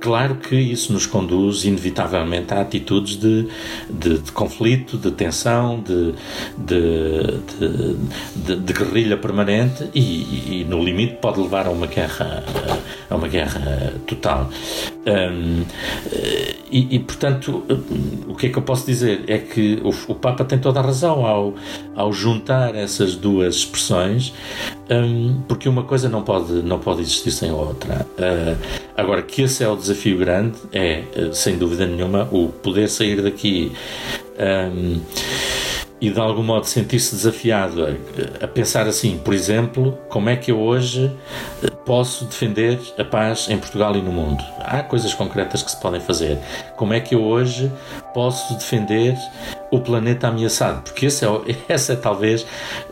claro 0.00 0.36
que 0.36 0.56
isso 0.56 0.92
nos 0.92 1.04
conduz 1.04 1.64
inevitavelmente 1.64 2.54
a 2.54 2.62
atitudes 2.62 3.16
de, 3.16 3.46
de, 3.90 4.18
de 4.18 4.32
conflito, 4.32 4.96
de 4.96 5.10
tensão, 5.10 5.80
de, 5.80 6.14
de, 6.56 8.56
de 8.56 8.72
guerrilha 8.72 9.18
permanente 9.18 9.90
e, 9.94 10.60
e, 10.60 10.64
no 10.64 10.82
limite, 10.82 11.18
pode 11.20 11.40
levar 11.40 11.66
a 11.66 11.70
uma 11.70 11.86
guerra, 11.86 12.42
a 13.10 13.16
uma 13.16 13.28
guerra 13.28 13.92
total. 14.06 14.48
Um, 15.06 15.64
e, 16.70 16.96
e, 16.96 16.98
portanto, 16.98 17.64
o 18.28 18.34
que 18.34 18.46
é 18.46 18.50
que 18.50 18.58
eu 18.58 18.62
posso 18.62 18.86
dizer? 18.86 19.24
É 19.26 19.38
que 19.38 19.80
o, 19.82 20.12
o 20.12 20.14
Papa 20.14 20.44
tem 20.44 20.58
toda 20.58 20.78
a 20.78 20.82
razão 20.82 21.24
ao, 21.26 21.54
ao 21.96 22.12
juntar 22.12 22.74
essas 22.74 23.16
duas 23.16 23.56
expressões, 23.56 24.32
um, 24.90 25.40
porque 25.48 25.68
uma 25.68 25.84
coisa 25.84 26.08
não 26.08 26.22
pode, 26.22 26.52
não 26.62 26.78
pode 26.78 27.00
existir 27.00 27.30
sem 27.30 27.50
a 27.50 27.54
outra. 27.54 28.06
Uh, 28.18 28.56
agora, 28.96 29.22
que 29.22 29.42
esse 29.42 29.64
é 29.64 29.68
o 29.68 29.76
desafio 29.76 30.18
grande, 30.18 30.58
é, 30.72 31.02
sem 31.32 31.56
dúvida 31.56 31.86
nenhuma, 31.86 32.28
o 32.30 32.48
poder 32.48 32.88
sair 32.88 33.22
daqui. 33.22 33.72
Um, 34.38 35.00
e 36.00 36.10
de 36.10 36.18
algum 36.18 36.42
modo 36.42 36.66
sentir-se 36.66 37.14
desafiado 37.14 37.84
a, 37.84 38.44
a, 38.44 38.48
pensar 38.48 38.86
assim, 38.86 39.18
por 39.18 39.34
exemplo, 39.34 39.98
como 40.08 40.28
é 40.28 40.36
que 40.36 40.50
eu 40.50 40.58
hoje 40.58 41.10
posso 41.84 42.24
defender 42.24 42.78
a 42.98 43.04
paz 43.04 43.48
em 43.50 43.58
Portugal 43.58 43.94
e 43.96 44.00
no 44.00 44.10
mundo? 44.10 44.42
Há 44.60 44.82
coisas 44.82 45.12
concretas 45.12 45.62
que 45.62 45.70
se 45.70 45.80
podem 45.80 46.00
fazer. 46.00 46.38
Como 46.76 46.94
é 46.94 47.00
que 47.00 47.14
eu 47.14 47.22
hoje 47.22 47.70
posso 48.12 48.54
defender 48.54 49.16
o 49.70 49.80
planeta 49.80 50.28
ameaçado? 50.28 50.82
Porque 50.82 51.06
esse 51.06 51.24
é, 51.24 51.28
essa 51.68 51.92
é 51.92 51.96
talvez 51.96 52.46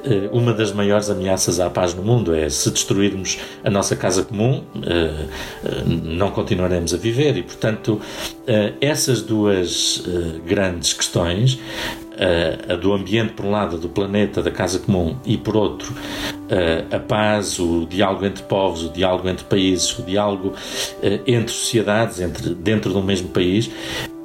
eh, 0.04 0.28
uma 0.32 0.52
das 0.52 0.72
maiores 0.72 1.10
ameaças 1.10 1.60
à 1.60 1.68
paz 1.68 1.94
no 1.94 2.02
mundo. 2.02 2.34
É 2.34 2.48
se 2.48 2.70
destruirmos 2.70 3.38
a 3.64 3.70
nossa 3.70 3.96
casa 3.96 4.22
comum, 4.22 4.64
eh, 4.86 5.26
eh, 5.64 5.82
não 5.84 6.30
continuaremos 6.30 6.94
a 6.94 6.96
viver. 6.96 7.36
E, 7.36 7.42
portanto, 7.42 8.00
essas 8.80 9.20
duas 9.20 10.02
grandes 10.46 10.94
questões 10.94 11.58
a 12.68 12.76
do 12.76 12.94
ambiente 12.94 13.34
por 13.34 13.44
um 13.44 13.50
lado, 13.50 13.76
do 13.76 13.90
planeta, 13.90 14.42
da 14.42 14.50
casa 14.50 14.78
comum, 14.78 15.16
e 15.24 15.36
por 15.36 15.54
outro, 15.54 15.94
a 16.90 16.98
paz, 16.98 17.58
o 17.58 17.86
diálogo 17.86 18.24
entre 18.24 18.42
povos, 18.44 18.84
o 18.84 18.88
diálogo 18.88 19.28
entre 19.28 19.44
países, 19.44 19.96
o 19.98 20.02
diálogo 20.02 20.54
entre 21.26 21.52
sociedades, 21.52 22.20
entre, 22.20 22.54
dentro 22.54 22.90
de 22.90 22.96
um 22.96 23.02
mesmo 23.02 23.28
país, 23.28 23.70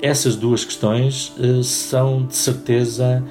essas 0.04 0.36
duas 0.36 0.66
questões 0.66 1.32
uh, 1.38 1.64
são 1.64 2.26
de 2.26 2.36
certeza 2.36 3.24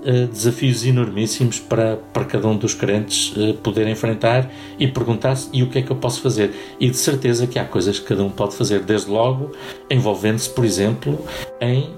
uh, 0.00 0.26
desafios 0.28 0.82
enormíssimos 0.86 1.58
para, 1.58 1.98
para 2.14 2.24
cada 2.24 2.48
um 2.48 2.56
dos 2.56 2.72
crentes 2.72 3.36
uh, 3.36 3.52
poder 3.62 3.86
enfrentar 3.88 4.50
e 4.78 4.88
perguntar-se 4.88 5.50
e 5.52 5.62
o 5.62 5.68
que 5.68 5.80
é 5.80 5.82
que 5.82 5.90
eu 5.90 5.96
posso 5.96 6.22
fazer. 6.22 6.50
E 6.80 6.88
de 6.88 6.96
certeza 6.96 7.46
que 7.46 7.58
há 7.58 7.64
coisas 7.66 7.98
que 7.98 8.06
cada 8.06 8.24
um 8.24 8.30
pode 8.30 8.56
fazer, 8.56 8.80
desde 8.80 9.10
logo 9.10 9.52
envolvendo-se, 9.90 10.48
por 10.48 10.64
exemplo, 10.64 11.18
em, 11.60 11.90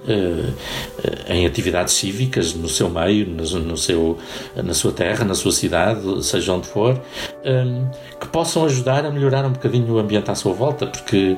em 1.29 1.47
atividades 1.47 1.95
cívicas 1.95 2.53
no 2.53 2.69
seu 2.69 2.91
meio, 2.91 3.27
no, 3.29 3.45
no, 3.61 3.77
seu, 3.77 4.19
na 4.57 4.75
sua 4.75 4.91
terra, 4.91 5.25
na 5.25 5.35
sua 5.35 5.53
cidade, 5.53 6.25
seja 6.25 6.53
onde 6.53 6.67
for, 6.67 7.01
um, 7.45 7.89
que 8.21 8.27
possam 8.27 8.65
ajudar 8.65 9.07
a 9.07 9.11
melhorar 9.11 9.45
um 9.45 9.53
bocadinho 9.53 9.95
o 9.95 9.99
ambiente 9.99 10.31
à 10.31 10.35
sua 10.35 10.53
volta, 10.53 10.87
porque 10.87 11.37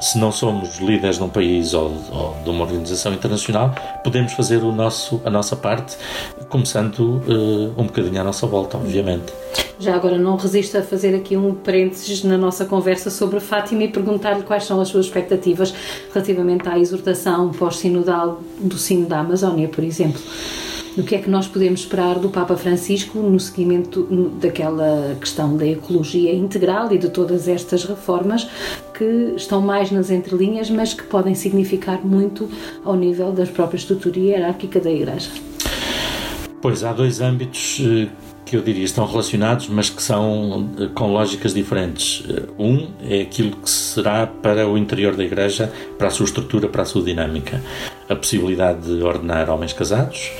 se 0.00 0.18
não 0.18 0.30
somos 0.30 0.78
líderes 0.78 1.18
num 1.18 1.28
país 1.28 1.74
ou, 1.74 1.92
ou 2.10 2.36
de 2.42 2.50
uma 2.50 2.64
organização 2.64 3.12
internacional, 3.12 3.74
podemos 4.04 4.32
fazer 4.32 4.62
o 4.62 4.72
nosso, 4.72 5.20
a 5.24 5.30
nossa 5.30 5.56
parte, 5.56 5.96
começando 6.48 7.00
uh, 7.00 7.80
um 7.80 7.86
bocadinho 7.86 8.20
à 8.20 8.24
nossa 8.24 8.46
volta, 8.46 8.76
obviamente. 8.76 9.32
Já 9.78 9.94
agora 9.94 10.18
não 10.18 10.36
resisto 10.36 10.78
a 10.78 10.82
fazer 10.82 11.14
aqui 11.14 11.36
um 11.36 11.54
parênteses 11.54 12.24
na 12.24 12.38
nossa 12.38 12.64
conversa 12.64 13.10
sobre 13.10 13.40
Fátima 13.40 13.84
e 13.84 13.88
perguntar-lhe 13.88 14.42
quais 14.42 14.64
são 14.64 14.80
as 14.80 14.88
suas 14.88 15.06
expectativas 15.06 15.74
relativamente 16.12 16.68
à 16.68 16.78
exortação 16.78 17.50
pós-sinodal 17.50 18.40
do 18.58 18.78
sino 18.78 19.06
da 19.06 19.20
Amazónia, 19.20 19.68
por 19.68 19.84
exemplo 19.84 20.20
no 20.96 21.04
que 21.04 21.14
é 21.14 21.18
que 21.18 21.28
nós 21.28 21.46
podemos 21.46 21.80
esperar 21.80 22.18
do 22.18 22.28
Papa 22.28 22.56
Francisco 22.56 23.18
no 23.18 23.38
seguimento 23.38 24.04
daquela 24.40 25.16
questão 25.20 25.56
da 25.56 25.66
ecologia 25.66 26.34
integral 26.34 26.92
e 26.92 26.98
de 26.98 27.10
todas 27.10 27.46
estas 27.48 27.84
reformas 27.84 28.48
que 28.94 29.34
estão 29.36 29.60
mais 29.60 29.90
nas 29.90 30.10
entrelinhas, 30.10 30.70
mas 30.70 30.94
que 30.94 31.02
podem 31.02 31.34
significar 31.34 32.04
muito 32.04 32.48
ao 32.84 32.96
nível 32.96 33.32
da 33.32 33.44
própria 33.44 33.76
estrutura 33.76 34.18
hierárquica 34.18 34.80
da 34.80 34.90
Igreja. 34.90 35.30
Pois 36.62 36.82
há 36.82 36.92
dois 36.92 37.20
âmbitos 37.20 37.80
eh, 37.84 38.08
que 38.46 38.56
eu 38.56 38.62
diria 38.62 38.84
estão 38.84 39.04
relacionados, 39.06 39.68
mas 39.68 39.90
que 39.90 40.02
são 40.02 40.70
eh, 40.78 40.88
com 40.94 41.12
lógicas 41.12 41.52
diferentes. 41.52 42.24
Eh, 42.28 42.42
um 42.58 42.88
é 43.02 43.20
aquilo 43.20 43.56
que 43.56 43.68
será 43.68 44.26
para 44.26 44.66
o 44.66 44.78
interior 44.78 45.14
da 45.14 45.24
Igreja, 45.24 45.70
para 45.98 46.06
a 46.06 46.10
sua 46.10 46.24
estrutura, 46.24 46.68
para 46.68 46.82
a 46.82 46.84
sua 46.84 47.02
dinâmica. 47.02 47.60
A 48.08 48.14
possibilidade 48.14 48.86
de 48.86 49.02
ordenar 49.02 49.50
homens 49.50 49.72
casados, 49.72 50.30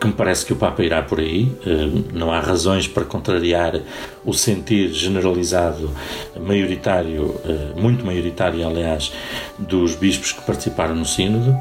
que 0.00 0.06
me 0.06 0.12
parece 0.12 0.46
que 0.46 0.52
o 0.52 0.56
Papa 0.56 0.82
irá 0.82 1.02
por 1.02 1.20
aí. 1.20 1.52
Eh, 1.66 2.02
não 2.12 2.32
há 2.32 2.40
razões 2.40 2.86
para 2.86 3.04
contrariar 3.04 3.80
o 4.24 4.32
sentir 4.32 4.92
generalizado, 4.92 5.90
maioritário, 6.40 7.34
eh, 7.44 7.80
muito 7.80 8.04
maioritário, 8.04 8.66
aliás, 8.66 9.12
dos 9.58 9.94
bispos 9.94 10.32
que 10.32 10.42
participaram 10.42 10.94
no 10.94 11.04
Sínodo. 11.04 11.56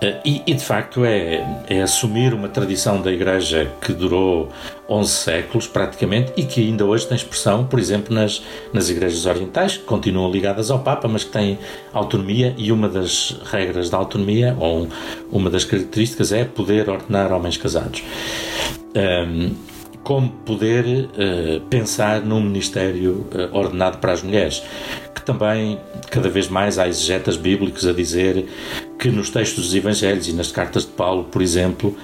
Eh, 0.00 0.20
e, 0.24 0.42
e, 0.46 0.54
de 0.54 0.62
facto 0.62 1.04
é, 1.04 1.46
é, 1.68 1.82
assumir 1.82 2.34
uma 2.34 2.48
tradição 2.48 3.00
da 3.00 3.10
Igreja 3.10 3.70
que 3.80 3.92
durou 3.92 4.50
11 4.88 5.10
séculos 5.10 5.66
praticamente 5.66 6.32
e 6.36 6.44
que 6.44 6.60
ainda 6.60 6.84
hoje 6.84 7.06
tem 7.06 7.16
expressão, 7.16 7.66
por 7.66 7.78
exemplo, 7.78 8.14
nas, 8.14 8.42
nas 8.72 8.90
igrejas 8.90 9.24
orientais, 9.24 9.76
que 9.76 9.84
continuam 9.84 10.30
ligadas 10.30 10.70
ao 10.70 10.80
Papa, 10.80 11.08
mas 11.08 11.24
que 11.24 11.30
têm 11.30 11.58
autonomia 11.92 12.54
e 12.58 12.70
uma 12.70 12.88
das 12.88 13.40
regras 13.44 13.88
da 13.88 13.96
autonomia, 13.96 14.56
ou 14.60 14.86
uma 15.32 15.48
das 15.48 15.64
características, 15.64 16.30
é 16.30 16.44
poder 16.44 16.90
ordenar 16.90 17.32
homens 17.32 17.56
casados. 17.56 18.02
Um, 18.94 19.54
como 20.06 20.30
poder 20.30 20.84
uh, 20.86 21.60
pensar 21.62 22.20
num 22.20 22.40
ministério 22.40 23.26
uh, 23.34 23.52
ordenado 23.52 23.98
para 23.98 24.12
as 24.12 24.22
mulheres, 24.22 24.62
que 25.12 25.20
também 25.20 25.80
cada 26.12 26.28
vez 26.28 26.46
mais 26.48 26.78
há 26.78 26.86
exegetas 26.86 27.36
bíblicos 27.36 27.84
a 27.84 27.92
dizer 27.92 28.46
que 29.00 29.10
nos 29.10 29.30
textos 29.30 29.64
dos 29.64 29.74
Evangelhos 29.74 30.28
e 30.28 30.32
nas 30.32 30.52
cartas 30.52 30.84
de 30.84 30.92
Paulo, 30.92 31.24
por 31.24 31.42
exemplo, 31.42 31.96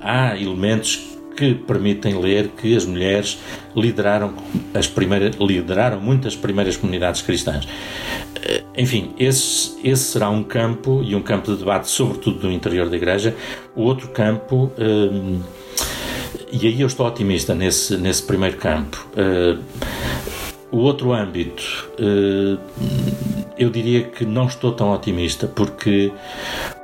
há 0.00 0.36
elementos 0.36 1.04
que 1.36 1.52
permitem 1.52 2.20
ler 2.20 2.46
que 2.56 2.76
as 2.76 2.86
mulheres 2.86 3.40
lideraram 3.74 4.34
as 4.72 4.86
primeiras 4.86 5.34
lideraram 5.40 6.00
muitas 6.00 6.36
primeiras 6.36 6.76
comunidades 6.76 7.22
cristãs. 7.22 7.66
Eh, 8.40 8.62
enfim, 8.76 9.12
esse, 9.18 9.76
esse 9.82 10.04
será 10.04 10.30
um 10.30 10.44
campo 10.44 11.02
e 11.04 11.16
um 11.16 11.22
campo 11.22 11.50
de 11.50 11.58
debate, 11.58 11.88
sobretudo 11.88 12.46
no 12.46 12.52
interior 12.52 12.88
da 12.88 12.96
Igreja. 12.96 13.34
O 13.74 13.82
outro 13.82 14.08
campo 14.10 14.70
e 16.50 16.66
aí 16.66 16.80
eu 16.80 16.86
estou 16.86 17.06
otimista 17.06 17.54
nesse, 17.54 17.96
nesse 17.96 18.22
primeiro 18.22 18.56
campo. 18.56 19.06
Uh, 19.12 19.62
o 20.70 20.78
outro 20.78 21.12
âmbito, 21.12 21.88
uh, 21.98 22.58
eu 23.56 23.70
diria 23.70 24.04
que 24.04 24.24
não 24.24 24.46
estou 24.46 24.72
tão 24.72 24.92
otimista, 24.92 25.46
porque 25.46 26.12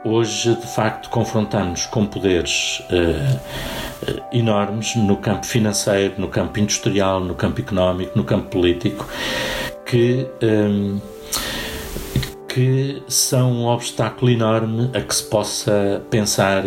hoje, 0.05 0.55
de 0.55 0.67
facto, 0.75 1.11
confrontamos 1.11 1.87
com 1.87 2.07
poderes 2.07 2.81
uh, 2.91 4.21
enormes 4.33 4.97
no 4.97 5.17
campo 5.17 5.47
financeiro, 5.47 6.15
no 6.19 6.29
campo 6.29 6.59
industrial, 6.59 7.21
no 7.21 7.35
campo 7.35 7.61
económico, 7.61 8.17
no 8.17 8.25
campo 8.25 8.49
político, 8.51 9.07
que. 9.85 10.27
Um, 10.43 11.01
que 12.55 13.03
são 13.09 13.51
um 13.51 13.67
obstáculo 13.67 14.31
enorme 14.31 14.89
a 14.95 15.01
que 15.01 15.13
se 15.13 15.25
possa 15.25 16.01
pensar, 16.09 16.63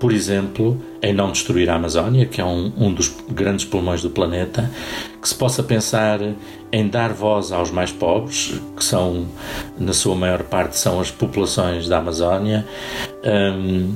por 0.00 0.12
exemplo, 0.12 0.82
em 1.00 1.12
não 1.12 1.30
destruir 1.30 1.70
a 1.70 1.76
Amazónia, 1.76 2.26
que 2.26 2.40
é 2.40 2.44
um, 2.44 2.72
um 2.76 2.92
dos 2.92 3.14
grandes 3.30 3.64
pulmões 3.64 4.02
do 4.02 4.10
planeta, 4.10 4.68
que 5.22 5.28
se 5.28 5.36
possa 5.36 5.62
pensar 5.62 6.18
em 6.72 6.88
dar 6.88 7.12
voz 7.12 7.52
aos 7.52 7.70
mais 7.70 7.92
pobres, 7.92 8.60
que 8.76 8.82
são, 8.82 9.28
na 9.78 9.92
sua 9.92 10.16
maior 10.16 10.42
parte, 10.42 10.76
são 10.76 10.98
as 10.98 11.12
populações 11.12 11.86
da 11.86 11.98
Amazónia. 11.98 12.66
Um, 13.24 13.94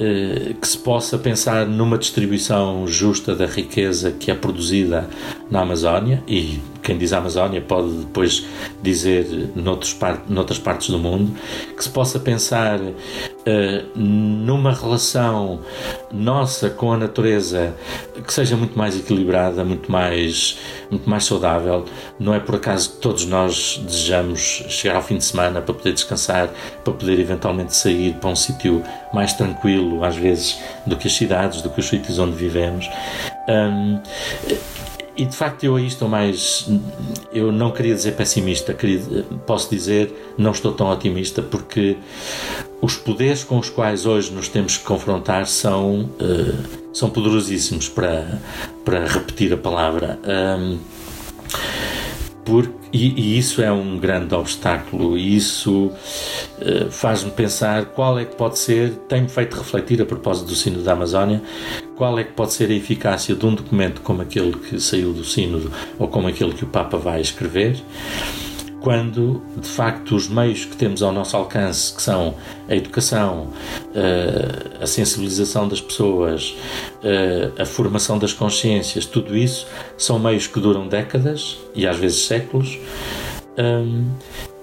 eh, 0.00 0.54
que 0.58 0.66
se 0.66 0.78
possa 0.78 1.18
pensar 1.18 1.66
numa 1.66 1.98
distribuição 1.98 2.86
justa 2.86 3.34
da 3.34 3.46
riqueza 3.46 4.10
que 4.10 4.30
é 4.30 4.34
produzida 4.34 5.08
na 5.50 5.60
Amazónia 5.60 6.20
e 6.26 6.58
quem 6.84 6.98
diz 6.98 7.12
Amazónia 7.12 7.62
pode 7.62 7.90
depois 7.90 8.44
dizer 8.82 9.26
part, 9.98 10.20
noutras 10.28 10.58
partes 10.58 10.90
do 10.90 10.98
mundo, 10.98 11.34
que 11.74 11.82
se 11.82 11.88
possa 11.88 12.20
pensar 12.20 12.78
uh, 12.78 13.98
numa 13.98 14.72
relação 14.72 15.60
nossa 16.12 16.68
com 16.68 16.92
a 16.92 16.96
natureza 16.96 17.74
que 18.26 18.32
seja 18.32 18.56
muito 18.56 18.76
mais 18.78 18.96
equilibrada, 18.96 19.64
muito 19.64 19.90
mais, 19.90 20.58
muito 20.90 21.08
mais 21.08 21.24
saudável. 21.24 21.86
Não 22.18 22.34
é 22.34 22.38
por 22.38 22.56
acaso 22.56 22.92
que 22.92 22.96
todos 22.98 23.24
nós 23.24 23.80
desejamos 23.82 24.64
chegar 24.68 24.96
ao 24.96 25.02
fim 25.02 25.16
de 25.16 25.24
semana 25.24 25.62
para 25.62 25.74
poder 25.74 25.94
descansar, 25.94 26.48
para 26.84 26.92
poder 26.92 27.18
eventualmente 27.18 27.74
sair 27.74 28.14
para 28.14 28.28
um 28.28 28.36
sítio 28.36 28.84
mais 29.12 29.32
tranquilo, 29.32 30.04
às 30.04 30.16
vezes, 30.16 30.58
do 30.86 30.96
que 30.96 31.08
as 31.08 31.14
cidades, 31.14 31.62
do 31.62 31.70
que 31.70 31.80
os 31.80 31.86
sítios 31.86 32.18
onde 32.18 32.36
vivemos. 32.36 32.88
Um, 33.48 34.00
e 35.16 35.24
de 35.24 35.36
facto 35.36 35.64
eu 35.64 35.76
aí 35.76 35.86
estou 35.86 36.08
mais. 36.08 36.68
Eu 37.32 37.52
não 37.52 37.70
queria 37.70 37.94
dizer 37.94 38.16
pessimista, 38.16 38.74
queria, 38.74 39.00
posso 39.46 39.70
dizer 39.70 40.34
não 40.36 40.50
estou 40.50 40.72
tão 40.72 40.90
otimista, 40.90 41.42
porque 41.42 41.96
os 42.80 42.96
poderes 42.96 43.44
com 43.44 43.58
os 43.58 43.70
quais 43.70 44.06
hoje 44.06 44.32
nos 44.32 44.48
temos 44.48 44.76
que 44.76 44.84
confrontar 44.84 45.46
são, 45.46 46.10
uh, 46.20 46.92
são 46.92 47.08
poderosíssimos 47.10 47.88
para, 47.88 48.40
para 48.84 49.06
repetir 49.06 49.52
a 49.52 49.56
palavra. 49.56 50.18
Um, 50.24 50.78
e, 52.92 53.08
e, 53.20 53.38
isso 53.38 53.62
é 53.62 53.72
um 53.72 53.98
grande 53.98 54.34
obstáculo, 54.34 55.16
e 55.18 55.36
isso 55.36 55.86
uh, 55.86 56.90
faz-me 56.90 57.30
pensar 57.30 57.86
qual 57.86 58.18
é 58.18 58.24
que 58.24 58.36
pode 58.36 58.58
ser, 58.58 58.90
tem-me 59.08 59.28
feito 59.28 59.56
refletir 59.56 60.00
a 60.00 60.06
propósito 60.06 60.48
do 60.48 60.54
Sino 60.54 60.82
da 60.82 60.92
Amazónia, 60.92 61.42
qual 61.96 62.18
é 62.18 62.24
que 62.24 62.32
pode 62.32 62.52
ser 62.52 62.70
a 62.70 62.74
eficácia 62.74 63.34
de 63.34 63.46
um 63.46 63.54
documento 63.54 64.00
como 64.00 64.22
aquele 64.22 64.52
que 64.52 64.80
saiu 64.80 65.12
do 65.12 65.24
Sínodo 65.24 65.72
ou 65.98 66.06
como 66.06 66.28
aquele 66.28 66.52
que 66.52 66.64
o 66.64 66.68
Papa 66.68 66.96
vai 66.96 67.20
escrever, 67.20 67.76
quando 68.84 69.40
de 69.56 69.66
facto 69.66 70.14
os 70.14 70.28
meios 70.28 70.66
que 70.66 70.76
temos 70.76 71.02
ao 71.02 71.10
nosso 71.10 71.34
alcance, 71.34 71.94
que 71.94 72.02
são 72.02 72.34
a 72.68 72.76
educação, 72.76 73.48
eh, 73.94 74.82
a 74.82 74.86
sensibilização 74.86 75.66
das 75.66 75.80
pessoas, 75.80 76.54
eh, 77.02 77.50
a 77.58 77.64
formação 77.64 78.18
das 78.18 78.34
consciências, 78.34 79.06
tudo 79.06 79.34
isso 79.34 79.66
são 79.96 80.18
meios 80.18 80.46
que 80.46 80.60
duram 80.60 80.86
décadas 80.86 81.56
e 81.74 81.86
às 81.86 81.96
vezes 81.96 82.26
séculos. 82.26 82.78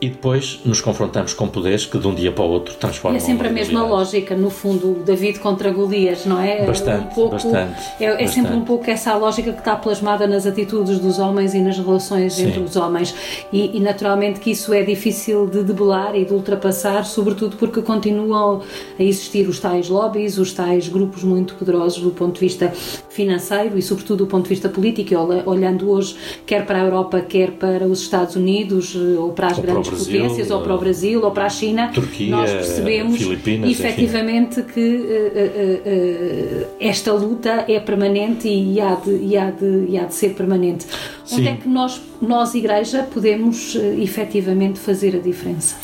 E 0.02 0.10
depois 0.10 0.60
nos 0.66 0.82
confrontamos 0.82 1.32
com 1.32 1.48
poderes 1.48 1.86
que 1.86 2.00
de 2.00 2.08
um 2.08 2.16
dia 2.16 2.32
para 2.32 2.44
o 2.44 2.50
outro 2.50 2.74
transformam. 2.74 3.20
E 3.20 3.22
é 3.22 3.24
sempre 3.24 3.50
a 3.50 3.52
mesma 3.52 3.84
lógica, 3.84 4.36
no 4.36 4.50
fundo, 4.50 5.04
David 5.06 5.38
contra 5.38 5.70
Golias, 5.70 6.26
não 6.26 6.42
é? 6.42 6.66
Bastante, 6.66 7.06
um 7.06 7.10
pouco, 7.10 7.32
bastante. 7.34 7.80
É, 8.00 8.06
é 8.06 8.10
bastante. 8.10 8.32
sempre 8.34 8.54
um 8.56 8.62
pouco 8.62 8.90
essa 8.90 9.16
lógica 9.16 9.54
que 9.54 9.60
está 9.60 9.76
plasmada 9.76 10.26
nas 10.26 10.48
atitudes 10.48 10.98
dos 10.98 11.20
homens 11.20 11.54
e 11.54 11.62
nas 11.62 11.78
relações 11.78 12.34
Sim. 12.34 12.48
entre 12.48 12.62
os 12.62 12.76
homens. 12.76 13.14
E, 13.54 13.78
e, 13.78 13.80
naturalmente 13.80 14.40
que 14.40 14.50
isso 14.50 14.74
é 14.74 14.82
difícil 14.82 15.46
de 15.46 15.64
debelar 15.64 16.16
e 16.16 16.26
de 16.26 16.34
ultrapassar, 16.34 17.06
sobretudo 17.06 17.56
porque 17.58 17.84
continuam 17.84 18.64
a 18.98 19.04
existir 19.04 19.48
os 19.48 19.60
tais 19.60 19.88
lobbies, 19.88 20.40
os 20.40 20.52
tais 20.52 20.88
grupos 20.88 21.24
muito 21.24 21.54
poderosos 21.54 22.02
do 22.02 22.10
ponto 22.10 22.34
de 22.34 22.40
vista 22.40 22.74
financeiro 23.10 23.78
e, 23.78 23.84
sobretudo, 23.84 24.26
do 24.26 24.28
ponto 24.28 24.44
de 24.44 24.50
vista 24.50 24.68
político, 24.68 25.14
olhando 25.46 25.92
hoje 25.92 26.16
quer 26.44 26.66
para 26.66 26.82
a 26.82 26.86
Europa, 26.86 27.22
quer 27.22 27.52
para 27.52 27.86
os 27.86 28.02
Estados 28.02 28.36
Unidos 28.36 28.96
eh, 28.96 29.20
ou 29.20 29.32
para 29.32 29.48
as 29.48 29.58
ou 29.58 29.64
grandes 29.64 29.91
Brasil, 29.96 30.22
potências, 30.22 30.52
ou 30.52 30.62
para 30.62 30.76
o 30.76 30.78
Brasil, 30.78 31.24
ou 31.24 31.32
para 31.32 31.46
a 31.46 31.50
China, 31.50 31.92
Turquia, 31.94 32.32
nós 32.32 32.52
percebemos 32.52 33.18
Filipinas, 33.18 33.70
efetivamente 33.70 34.60
enfim. 34.60 34.72
que 34.74 34.96
uh, 34.96 36.62
uh, 36.62 36.64
uh, 36.64 36.68
esta 36.80 37.14
luta 37.14 37.66
é 37.68 37.80
permanente 37.80 38.48
e 38.48 38.80
há 38.80 38.96
de, 38.96 39.12
e 39.12 39.38
há 39.38 39.52
de, 39.52 39.86
e 39.90 39.98
há 39.98 40.06
de 40.06 40.14
ser 40.14 40.34
permanente. 40.34 40.86
Sim. 41.26 41.42
Onde 41.42 41.48
é 41.48 41.56
que 41.56 41.68
nós, 41.68 42.02
nós, 42.22 42.54
Igreja, 42.56 43.04
podemos 43.04 43.76
uh, 43.76 44.02
efetivamente 44.02 44.80
fazer 44.80 45.16
a 45.16 45.20
diferença? 45.20 45.76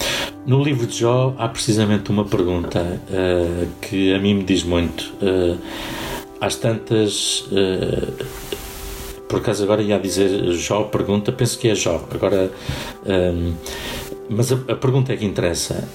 No 0.46 0.64
livro 0.64 0.88
de 0.88 0.98
Jó 0.98 1.36
há 1.38 1.48
precisamente 1.50 2.10
uma 2.10 2.26
pergunta 2.26 2.80
uh, 2.82 3.68
que 3.82 4.14
a 4.14 4.20
mim 4.20 4.36
me 4.36 4.44
diz 4.44 4.64
muito. 4.64 5.14
Às 6.40 6.56
tantas 6.56 7.48
por 9.28 9.40
acaso 9.40 9.64
agora 9.64 9.82
ia 9.82 10.00
dizer 10.00 10.54
Jó 10.54 10.84
pergunta, 10.84 11.32
penso 11.32 11.60
que 11.60 11.68
é 11.68 11.76
Jó. 11.76 12.02
Agora, 12.12 12.50
mas 14.30 14.52
a, 14.52 14.56
a, 14.56 14.76
pergunta 14.76 15.14
é 15.14 15.18
que 15.18 15.26
interessa, 15.26 15.88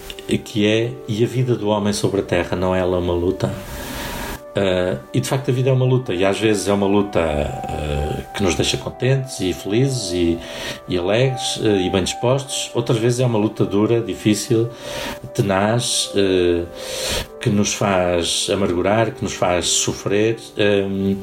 que 0.44 0.66
é 0.66 0.92
e 1.06 1.22
a 1.22 1.26
vida 1.26 1.54
do 1.54 1.68
homem 1.68 1.92
sobre 1.92 2.20
a 2.20 2.24
Terra 2.24 2.56
não 2.56 2.74
é 2.74 2.80
ela 2.80 2.98
uma 2.98 3.12
luta? 3.12 3.52
Uh, 4.54 5.00
e 5.14 5.20
de 5.20 5.26
facto 5.26 5.50
a 5.50 5.52
vida 5.52 5.70
é 5.70 5.72
uma 5.72 5.86
luta 5.86 6.12
e 6.12 6.26
às 6.26 6.38
vezes 6.38 6.68
é 6.68 6.72
uma 6.74 6.86
luta 6.86 7.20
uh, 7.20 8.34
que 8.34 8.42
nos 8.42 8.54
deixa 8.54 8.76
contentes 8.76 9.40
e 9.40 9.50
felizes 9.54 10.12
e, 10.12 10.38
e 10.86 10.98
alegres 10.98 11.56
uh, 11.56 11.78
e 11.78 11.88
bem 11.88 12.04
dispostos 12.04 12.70
outras 12.74 12.98
vezes 12.98 13.20
é 13.20 13.24
uma 13.24 13.38
luta 13.38 13.64
dura, 13.64 13.98
difícil 14.02 14.68
tenaz 15.32 16.12
que 17.40 17.48
nos 17.48 17.72
faz 17.72 18.50
amargurar, 18.52 19.12
que 19.12 19.24
nos 19.24 19.32
faz 19.32 19.68
sofrer 19.68 20.36
um, 20.58 21.16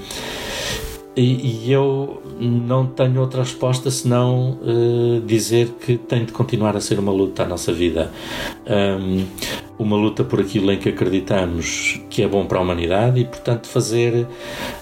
e, 1.15 1.65
e, 1.65 1.71
eu 1.71 2.23
não 2.39 2.85
tenho 2.85 3.19
outra 3.19 3.41
resposta 3.41 3.91
senão 3.91 4.57
uh, 4.61 5.21
dizer 5.25 5.69
que 5.85 5.97
tem 5.97 6.25
de 6.25 6.31
continuar 6.31 6.75
a 6.75 6.81
ser 6.81 6.99
uma 6.99 7.11
luta 7.11 7.43
a 7.43 7.47
nossa 7.47 7.73
vida. 7.73 8.11
Um, 8.67 9.25
uma 9.79 9.95
luta 9.95 10.25
por 10.25 10.41
aquilo 10.41 10.69
em 10.73 10.77
que 10.77 10.89
acreditamos 10.89 12.01
que 12.09 12.21
é 12.21 12.27
bom 12.27 12.45
para 12.45 12.59
a 12.59 12.61
humanidade 12.61 13.21
e, 13.21 13.23
portanto, 13.23 13.67
fazer 13.67 14.27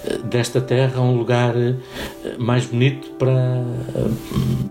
eh, 0.03 0.17
desta 0.23 0.59
terra 0.59 0.99
um 0.99 1.15
lugar 1.15 1.55
eh, 1.55 1.75
mais 2.39 2.65
bonito 2.65 3.11
para, 3.11 3.29
eh, 3.29 4.09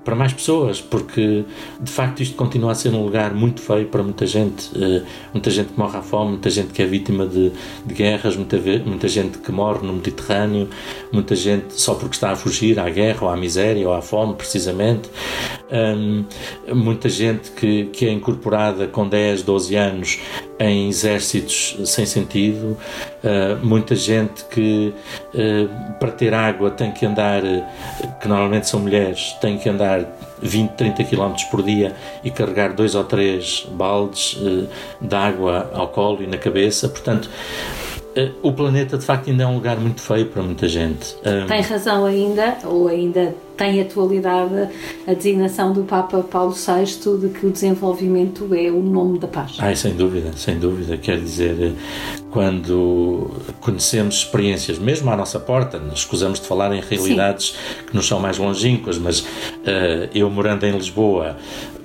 para 0.04 0.16
mais 0.16 0.32
pessoas, 0.32 0.80
porque 0.80 1.44
de 1.80 1.90
facto 1.90 2.24
isto 2.24 2.34
continua 2.34 2.72
a 2.72 2.74
ser 2.74 2.92
um 2.92 3.04
lugar 3.04 3.32
muito 3.32 3.60
feio 3.60 3.86
para 3.86 4.02
muita 4.02 4.26
gente. 4.26 4.70
Muita 5.32 5.50
gente 5.50 5.72
que 5.72 5.78
morre 5.78 5.96
à 5.96 6.02
fome, 6.02 6.30
muita 6.30 6.50
gente 6.50 6.72
que 6.72 6.82
é 6.82 6.86
vítima 6.86 7.24
de, 7.26 7.52
de 7.84 7.94
guerras, 7.94 8.36
muita, 8.36 8.58
muita 8.84 9.06
gente 9.06 9.38
que 9.38 9.52
morre 9.52 9.86
no 9.86 9.92
Mediterrâneo, 9.92 10.68
muita 11.12 11.36
gente 11.36 11.80
só 11.80 11.94
porque 11.94 12.16
está 12.16 12.32
a 12.32 12.36
fugir 12.36 12.80
à 12.80 12.90
guerra 12.90 13.26
ou 13.26 13.28
à 13.28 13.36
miséria 13.36 13.86
ou 13.86 13.94
à 13.94 14.02
fome, 14.02 14.34
precisamente. 14.34 15.08
Um, 15.70 16.24
muita 16.72 17.08
gente 17.08 17.50
que, 17.50 17.86
que 17.86 18.06
é 18.06 18.12
incorporada 18.12 18.86
com 18.86 19.08
10, 19.08 19.42
12 19.42 19.74
anos 19.74 20.18
em 20.60 20.88
exércitos 20.88 21.76
sem 21.84 22.06
sentido, 22.06 22.76
uh, 23.22 23.66
muita 23.66 23.96
gente 23.96 24.44
que 24.44 24.94
uh, 25.34 25.98
para 25.98 26.12
ter 26.12 26.32
água 26.32 26.70
tem 26.70 26.92
que 26.92 27.04
andar, 27.04 27.42
uh, 27.42 27.64
que 28.20 28.28
normalmente 28.28 28.68
são 28.68 28.78
mulheres, 28.78 29.32
tem 29.40 29.58
que 29.58 29.68
andar 29.68 30.06
20, 30.40 30.70
30 30.72 31.04
km 31.04 31.34
por 31.50 31.62
dia 31.62 31.96
e 32.22 32.30
carregar 32.30 32.72
dois 32.72 32.94
ou 32.94 33.02
três 33.02 33.66
baldes 33.72 34.38
de 35.00 35.14
água 35.14 35.70
ao 35.74 35.88
colo 35.88 36.22
e 36.22 36.26
na 36.26 36.36
cabeça, 36.36 36.88
portanto 36.88 37.28
o 38.42 38.50
planeta 38.50 38.96
de 38.96 39.04
facto 39.04 39.28
ainda 39.28 39.42
é 39.42 39.46
um 39.46 39.56
lugar 39.56 39.78
muito 39.78 40.00
feio 40.00 40.26
para 40.26 40.42
muita 40.42 40.66
gente. 40.66 41.14
Tem 41.46 41.60
razão 41.60 42.06
ainda, 42.06 42.56
ou 42.64 42.88
ainda 42.88 43.34
tem 43.56 43.80
atualidade 43.80 44.68
a 45.06 45.14
designação 45.14 45.72
do 45.72 45.82
Papa 45.84 46.22
Paulo 46.22 46.52
VI 46.52 47.18
de 47.18 47.28
que 47.28 47.46
o 47.46 47.50
desenvolvimento 47.50 48.52
é 48.54 48.70
o 48.70 48.82
nome 48.82 49.18
da 49.18 49.26
paz. 49.26 49.56
Ai, 49.58 49.74
sem 49.74 49.94
dúvida, 49.94 50.32
sem 50.36 50.58
dúvida. 50.58 50.96
Quer 50.96 51.20
dizer, 51.20 51.74
quando 52.36 53.30
conhecemos 53.62 54.16
experiências, 54.16 54.78
mesmo 54.78 55.10
à 55.10 55.16
nossa 55.16 55.40
porta, 55.40 55.78
nos 55.78 56.00
escusamos 56.00 56.38
de 56.38 56.46
falar 56.46 56.70
em 56.70 56.82
realidades 56.82 57.54
Sim. 57.56 57.86
que 57.86 57.96
nos 57.96 58.06
são 58.06 58.20
mais 58.20 58.36
longínquas, 58.36 58.98
mas 58.98 59.20
uh, 59.20 59.26
eu 60.14 60.28
morando 60.28 60.64
em 60.64 60.72
Lisboa, 60.72 61.38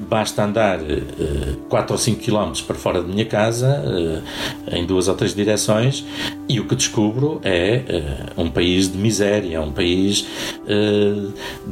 basta 0.09 0.43
andar 0.43 0.79
uh, 0.79 0.83
eh, 0.83 1.55
4 1.69 1.93
ou 1.93 1.97
5 1.97 2.19
quilómetros 2.19 2.61
para 2.61 2.75
fora 2.75 3.01
da 3.01 3.07
minha 3.07 3.25
casa, 3.25 3.81
uh, 3.85 4.75
em 4.75 4.85
duas 4.85 5.07
ou 5.07 5.15
três 5.15 5.35
direções, 5.35 6.03
e 6.49 6.59
o 6.59 6.67
que 6.67 6.75
descubro 6.75 7.39
é 7.43 8.31
uh, 8.37 8.41
um 8.41 8.49
país 8.49 8.91
de 8.91 8.97
miséria, 8.97 9.61
um 9.61 9.71
país 9.71 10.25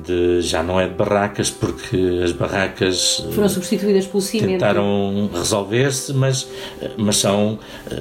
de, 0.06 0.42
já 0.42 0.62
não 0.62 0.80
é 0.80 0.88
de 0.88 0.94
barracas, 0.94 1.50
porque 1.50 2.22
as 2.24 2.32
barracas 2.32 3.24
foram 3.32 3.50
substituídas 3.50 4.06
pelo 4.06 4.22
cimento. 4.22 4.52
Tentaram 4.52 5.30
resolver-se, 5.34 6.13
mas, 6.13 6.48
mas 6.98 7.18
são 7.18 7.60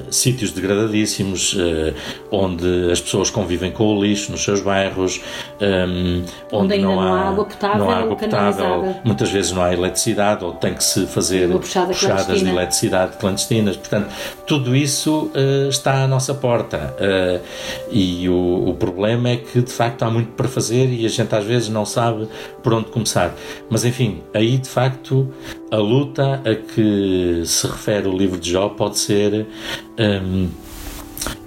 sítios 0.09 0.51
degradadíssimos, 0.69 1.53
uh, 1.53 1.93
onde 2.31 2.91
as 2.91 3.01
pessoas 3.01 3.29
convivem 3.29 3.71
com 3.71 3.95
o 3.95 4.03
lixo 4.03 4.31
nos 4.31 4.43
seus 4.43 4.61
bairros, 4.61 5.21
ehm, 5.59 6.23
onde, 6.51 6.75
onde 6.75 6.77
não, 6.77 6.99
há, 7.01 7.29
água 7.29 7.45
potável, 7.45 7.77
não 7.79 7.89
há 7.89 7.97
água 7.97 8.15
potável, 8.15 8.95
muitas 9.03 9.31
vezes 9.31 9.51
não 9.51 9.63
há 9.63 9.73
eletricidade, 9.73 10.45
ou 10.45 10.53
tem 10.53 10.73
que 10.73 10.83
se 10.83 11.05
fazer 11.07 11.49
puxada 11.49 11.87
puxadas 11.87 12.39
de 12.39 12.49
eletricidade 12.49 13.17
clandestinas. 13.17 13.75
Portanto, 13.75 14.09
tudo 14.45 14.75
isso 14.75 15.31
uh, 15.35 15.69
está 15.69 16.03
à 16.03 16.07
nossa 16.07 16.33
porta. 16.33 16.95
e 17.91 18.29
o, 18.29 18.69
o 18.69 18.73
problema 18.75 19.29
é 19.29 19.37
que, 19.37 19.61
de 19.61 19.71
facto, 19.71 20.03
há 20.03 20.09
muito 20.09 20.31
para 20.33 20.47
fazer 20.47 20.87
e 20.87 21.05
a 21.05 21.09
gente 21.09 21.33
às 21.33 21.43
vezes 21.43 21.69
não 21.69 21.85
sabe 21.85 22.27
por 22.61 22.73
onde 22.73 22.89
começar. 22.89 23.33
Mas 23.69 23.85
enfim, 23.85 24.21
aí 24.33 24.57
de 24.57 24.69
facto 24.69 25.31
a 25.71 25.77
luta 25.77 26.41
a 26.45 26.55
que 26.55 27.43
se 27.45 27.67
refere 27.67 28.07
o 28.07 28.17
livro 28.17 28.39
de 28.39 28.51
Jó 28.51 28.69
pode 28.69 28.97
ser. 28.97 29.47
Um, 29.99 30.49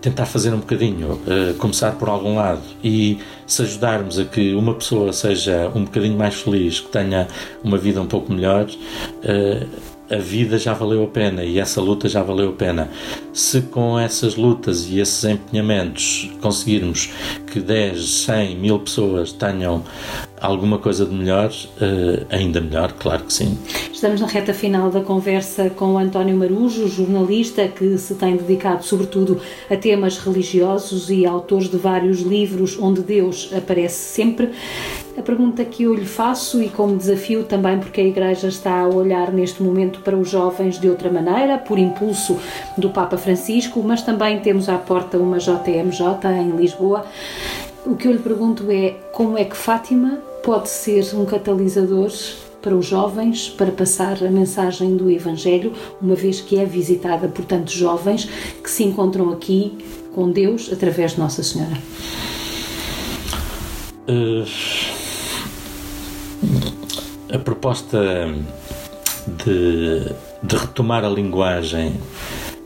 tentar 0.02 0.26
fazer 0.26 0.52
um 0.52 0.58
bocadinho, 0.58 1.12
uh, 1.12 1.54
começar 1.58 1.92
por 1.92 2.08
algum 2.08 2.36
lado 2.36 2.60
e 2.82 3.18
se 3.46 3.62
ajudarmos 3.62 4.18
a 4.18 4.24
que 4.24 4.52
uma 4.54 4.74
pessoa 4.74 5.12
seja 5.12 5.70
um 5.74 5.84
bocadinho 5.84 6.18
mais 6.18 6.34
feliz, 6.34 6.80
que 6.80 6.88
tenha 6.88 7.28
uma 7.62 7.78
vida 7.78 8.00
um 8.00 8.06
pouco 8.06 8.32
melhor, 8.32 8.66
uh, 8.66 9.92
a 10.10 10.18
vida 10.18 10.58
já 10.58 10.74
valeu 10.74 11.04
a 11.04 11.06
pena 11.06 11.42
e 11.42 11.58
essa 11.58 11.80
luta 11.80 12.06
já 12.08 12.22
valeu 12.22 12.50
a 12.50 12.52
pena. 12.52 12.90
Se 13.32 13.62
com 13.62 13.98
essas 13.98 14.36
lutas 14.36 14.86
e 14.86 14.98
esses 14.98 15.24
empenhamentos 15.24 16.30
conseguirmos 16.42 17.10
que 17.50 17.60
10, 17.60 18.04
100, 18.26 18.56
mil 18.56 18.78
pessoas 18.78 19.32
tenham 19.32 19.82
alguma 20.42 20.78
coisa 20.78 21.06
de 21.06 21.14
melhor, 21.14 21.50
uh, 21.50 22.26
ainda 22.28 22.60
melhor, 22.60 22.92
claro 22.92 23.24
que 23.24 23.32
sim. 23.32 23.56
Estamos 23.92 24.20
na 24.20 24.26
reta 24.26 24.52
final 24.52 24.90
da 24.90 25.00
conversa 25.00 25.70
com 25.70 25.96
António 25.96 26.36
Marujo, 26.36 26.88
jornalista 26.88 27.68
que 27.68 27.96
se 27.96 28.16
tem 28.16 28.36
dedicado 28.36 28.84
sobretudo 28.84 29.40
a 29.70 29.76
temas 29.76 30.18
religiosos 30.18 31.08
e 31.08 31.24
autor 31.24 31.62
de 31.62 31.76
vários 31.76 32.20
livros 32.20 32.76
onde 32.80 33.00
Deus 33.00 33.50
aparece 33.56 33.94
sempre. 33.94 34.50
A 35.16 35.22
pergunta 35.22 35.64
que 35.64 35.84
eu 35.84 35.94
lhe 35.94 36.06
faço 36.06 36.60
e 36.62 36.68
como 36.68 36.96
desafio 36.96 37.44
também 37.44 37.78
porque 37.78 38.00
a 38.00 38.04
Igreja 38.04 38.48
está 38.48 38.80
a 38.80 38.88
olhar 38.88 39.30
neste 39.30 39.62
momento 39.62 40.00
para 40.00 40.16
os 40.16 40.28
jovens 40.28 40.80
de 40.80 40.88
outra 40.88 41.10
maneira, 41.10 41.58
por 41.58 41.78
impulso 41.78 42.36
do 42.76 42.90
Papa 42.90 43.16
Francisco, 43.16 43.80
mas 43.84 44.02
também 44.02 44.40
temos 44.40 44.68
à 44.68 44.78
porta 44.78 45.16
uma 45.18 45.38
JMJ 45.38 46.26
em 46.40 46.56
Lisboa. 46.56 47.06
O 47.86 47.94
que 47.94 48.08
eu 48.08 48.12
lhe 48.12 48.18
pergunto 48.18 48.70
é 48.70 48.96
como 49.12 49.36
é 49.36 49.44
que 49.44 49.56
Fátima 49.56 50.31
pode 50.42 50.68
ser 50.68 51.14
um 51.14 51.24
catalisador 51.24 52.10
para 52.60 52.76
os 52.76 52.86
jovens 52.86 53.48
para 53.48 53.72
passar 53.72 54.22
a 54.22 54.30
mensagem 54.30 54.96
do 54.96 55.10
Evangelho, 55.10 55.72
uma 56.00 56.14
vez 56.14 56.40
que 56.40 56.58
é 56.58 56.64
visitada 56.64 57.28
por 57.28 57.44
tantos 57.44 57.74
jovens 57.74 58.28
que 58.62 58.70
se 58.70 58.84
encontram 58.84 59.30
aqui 59.32 59.76
com 60.14 60.30
Deus 60.30 60.70
através 60.72 61.12
de 61.12 61.18
Nossa 61.18 61.42
Senhora. 61.42 61.76
Uh, 64.08 64.44
a 67.32 67.38
proposta 67.38 67.98
de, 69.44 70.12
de, 70.42 70.56
retomar 70.56 71.04
a 71.04 71.08
linguagem 71.08 71.94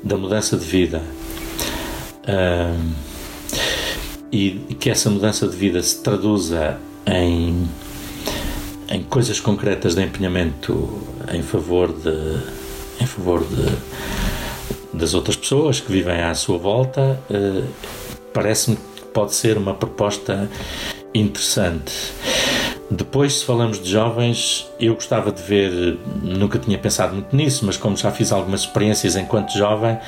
da 0.02 0.16
mudança 0.16 0.56
de 0.56 0.64
vida 0.64 1.02
uh, 2.24 2.92
e 4.32 4.50
que 4.78 4.90
essa 4.90 5.08
mudança 5.08 5.46
de 5.46 5.56
vida 5.56 5.82
se 5.82 6.02
traduza 6.02 6.78
em, 7.07 7.69
em 8.88 9.03
coisas 9.05 9.40
concretas 9.40 9.95
de 9.95 10.03
empenhamento 10.03 11.03
em 11.33 11.42
favor 11.42 11.92
de, 11.92 13.03
em 13.03 13.07
favor 13.07 13.45
de, 13.45 14.97
das 14.97 15.14
outras 15.14 15.37
pessoas 15.37 15.81
que 15.81 15.90
vivem 15.90 16.23
à 16.23 16.35
sua 16.35 16.59
volta, 16.59 17.21
eh, 17.31 17.64
parece-me 18.33 18.77
que 18.77 19.03
pode 19.12 19.35
ser 19.35 19.57
uma 19.57 19.75
proposta 19.75 20.49
interessante. 21.14 21.92
Depois, 22.88 23.40
se 23.40 23.44
falamos 23.44 23.83
de 23.83 23.90
jovens, 23.90 24.70
eu 24.79 24.94
gostava 24.94 25.33
de 25.33 25.42
ver, 25.42 25.99
nunca 26.22 26.57
tinha 26.57 26.79
pensado 26.79 27.14
muito 27.14 27.35
nisso, 27.35 27.66
mas 27.66 27.77
como 27.77 27.96
já 27.96 28.12
fiz 28.12 28.31
algumas 28.31 28.61
experiências 28.61 29.16
enquanto 29.16 29.53
jovem, 29.53 29.99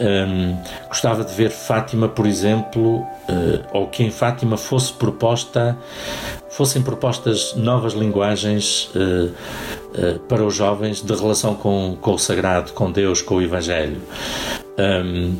hum, 0.00 0.56
gostava 0.88 1.22
de 1.22 1.32
ver 1.32 1.50
Fátima, 1.50 2.08
por 2.08 2.26
exemplo, 2.26 2.98
uh, 2.98 3.06
ou 3.72 3.86
que 3.86 4.02
em 4.02 4.10
Fátima 4.10 4.56
fosse 4.56 4.92
proposta, 4.92 5.78
fossem 6.50 6.82
propostas 6.82 7.54
novas 7.54 7.92
linguagens 7.92 8.90
uh, 8.96 9.32
uh, 9.94 10.18
para 10.20 10.42
os 10.44 10.56
jovens 10.56 11.00
de 11.00 11.14
relação 11.14 11.54
com, 11.54 11.96
com 12.00 12.14
o 12.14 12.18
sagrado, 12.18 12.72
com 12.72 12.90
Deus, 12.90 13.22
com 13.22 13.36
o 13.36 13.42
Evangelho. 13.42 14.02
Um, 14.76 15.36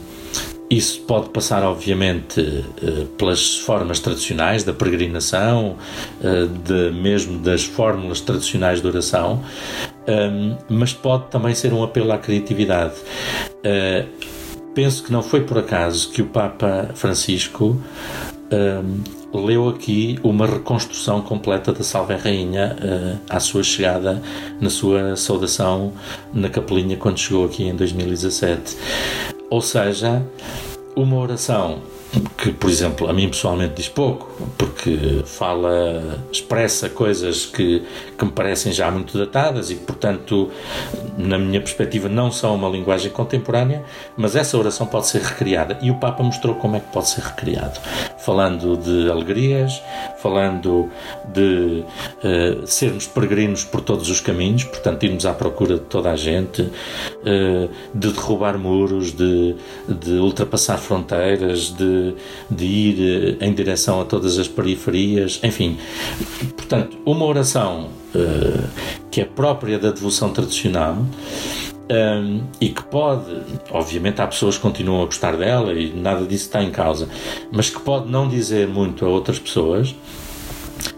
isso 0.71 1.01
pode 1.03 1.31
passar, 1.31 1.63
obviamente, 1.63 2.41
eh, 2.83 3.07
pelas 3.17 3.57
formas 3.57 4.01
tradicionais 4.01 4.65
da 4.65 4.73
peregrinação, 4.73 5.77
eh, 6.23 6.47
de, 6.65 6.91
mesmo 6.93 7.39
das 7.39 7.65
fórmulas 7.65 8.21
tradicionais 8.21 8.81
de 8.81 8.87
oração, 8.87 9.43
ehm, 10.07 10.57
mas 10.69 10.93
pode 10.93 11.29
também 11.31 11.55
ser 11.55 11.73
um 11.73 11.83
apelo 11.83 12.13
à 12.13 12.19
criatividade. 12.19 12.95
Eh, 13.65 14.05
penso 14.75 15.03
que 15.03 15.11
não 15.11 15.23
foi 15.23 15.41
por 15.41 15.59
acaso 15.59 16.11
que 16.11 16.21
o 16.21 16.27
Papa 16.27 16.91
Francisco 16.95 17.81
ehm, 18.51 19.03
leu 19.33 19.69
aqui 19.69 20.19
uma 20.23 20.47
reconstrução 20.47 21.23
completa 21.23 21.73
da 21.73 21.83
Salve 21.83 22.15
Rainha 22.15 22.77
à 23.29 23.39
sua 23.39 23.63
chegada, 23.63 24.23
na 24.59 24.71
sua 24.71 25.17
saudação 25.17 25.93
na 26.33 26.49
Capelinha, 26.49 26.97
quando 26.97 27.19
chegou 27.19 27.45
aqui 27.45 27.65
em 27.65 27.77
2017. 27.77 29.38
Ou 29.51 29.63
seja, 29.63 30.23
uma 30.95 31.17
oração 31.17 31.81
que, 32.39 32.53
por 32.53 32.71
exemplo, 32.71 33.09
a 33.09 33.13
mim 33.13 33.29
pessoalmente 33.29 33.75
diz 33.75 33.89
pouco, 33.89 34.31
porque 34.57 35.23
fala, 35.27 36.19
expressa 36.33 36.89
coisas 36.89 37.45
que, 37.45 37.83
que 38.17 38.25
me 38.25 38.31
parecem 38.31 38.73
já 38.73 38.91
muito 38.91 39.19
datadas 39.19 39.71
e 39.71 39.75
portanto, 39.75 40.51
na 41.19 41.39
minha 41.39 41.61
perspectiva, 41.61 42.09
não 42.09 42.31
são 42.31 42.55
uma 42.55 42.69
linguagem 42.69 43.11
contemporânea, 43.11 43.85
mas 44.17 44.37
essa 44.37 44.57
oração 44.57 44.87
pode 44.87 45.07
ser 45.07 45.21
recriada. 45.21 45.79
E 45.83 45.91
o 45.91 45.97
Papa 45.97 46.23
mostrou 46.23 46.55
como 46.55 46.77
é 46.77 46.81
que 46.81 46.91
pode 46.93 47.09
ser 47.09 47.21
recriado, 47.21 47.79
falando 48.19 48.77
de 48.77 49.11
alegrias, 49.11 49.83
falando 50.23 50.89
de 51.33 51.85
uh, 52.25 52.67
sermos 52.67 53.07
peregrinos 53.07 53.65
por 53.65 53.81
todos 53.81 54.09
os 54.09 54.21
caminhos, 54.21 54.65
portanto, 54.65 55.03
irmos 55.05 55.27
à 55.27 55.35
procura 55.35 55.75
de 55.75 55.85
toda 55.85 56.11
a 56.11 56.17
gente, 56.17 56.63
uh, 56.63 57.69
de 57.95 58.13
derrubar 58.13 58.57
muros, 58.57 59.13
de, 59.13 59.57
de 59.89 60.13
ultrapassar 60.13 60.79
fronteiras, 60.79 61.75
de 61.77 61.98
de, 62.51 62.65
ir 62.65 63.37
eh, 63.41 63.47
em 63.47 63.53
direção 63.53 64.01
a 64.01 64.05
todas 64.05 64.39
as 64.39 64.49
periferias, 64.49 65.41
enfim. 65.43 65.77
Portanto, 66.57 66.97
uma 67.05 67.25
oração 67.25 67.89
uh, 68.15 68.69
que 69.11 69.21
é 69.21 69.25
própria 69.25 69.79
da 69.79 69.91
devoção 69.91 70.31
tradicional. 70.31 70.97
Um, 71.91 71.95
ehm, 71.95 72.41
e 72.61 72.69
que 72.69 72.83
pode, 72.83 73.25
obviamente 73.71 74.21
há 74.21 74.27
pessoas 74.27 74.57
que 74.57 74.63
continuam 74.63 75.01
a 75.01 75.07
gostar 75.07 75.35
dela 75.39 75.73
e 75.73 75.91
nada 75.91 76.27
disso 76.27 76.45
está 76.45 76.63
em 76.63 76.71
causa, 76.71 77.09
mas 77.51 77.71
que 77.71 77.81
pode 77.81 78.11
não 78.11 78.29
dizer 78.29 78.69
muito 78.69 79.07
a 79.07 79.09
outras 79.09 79.39
pessoas, 79.39 79.95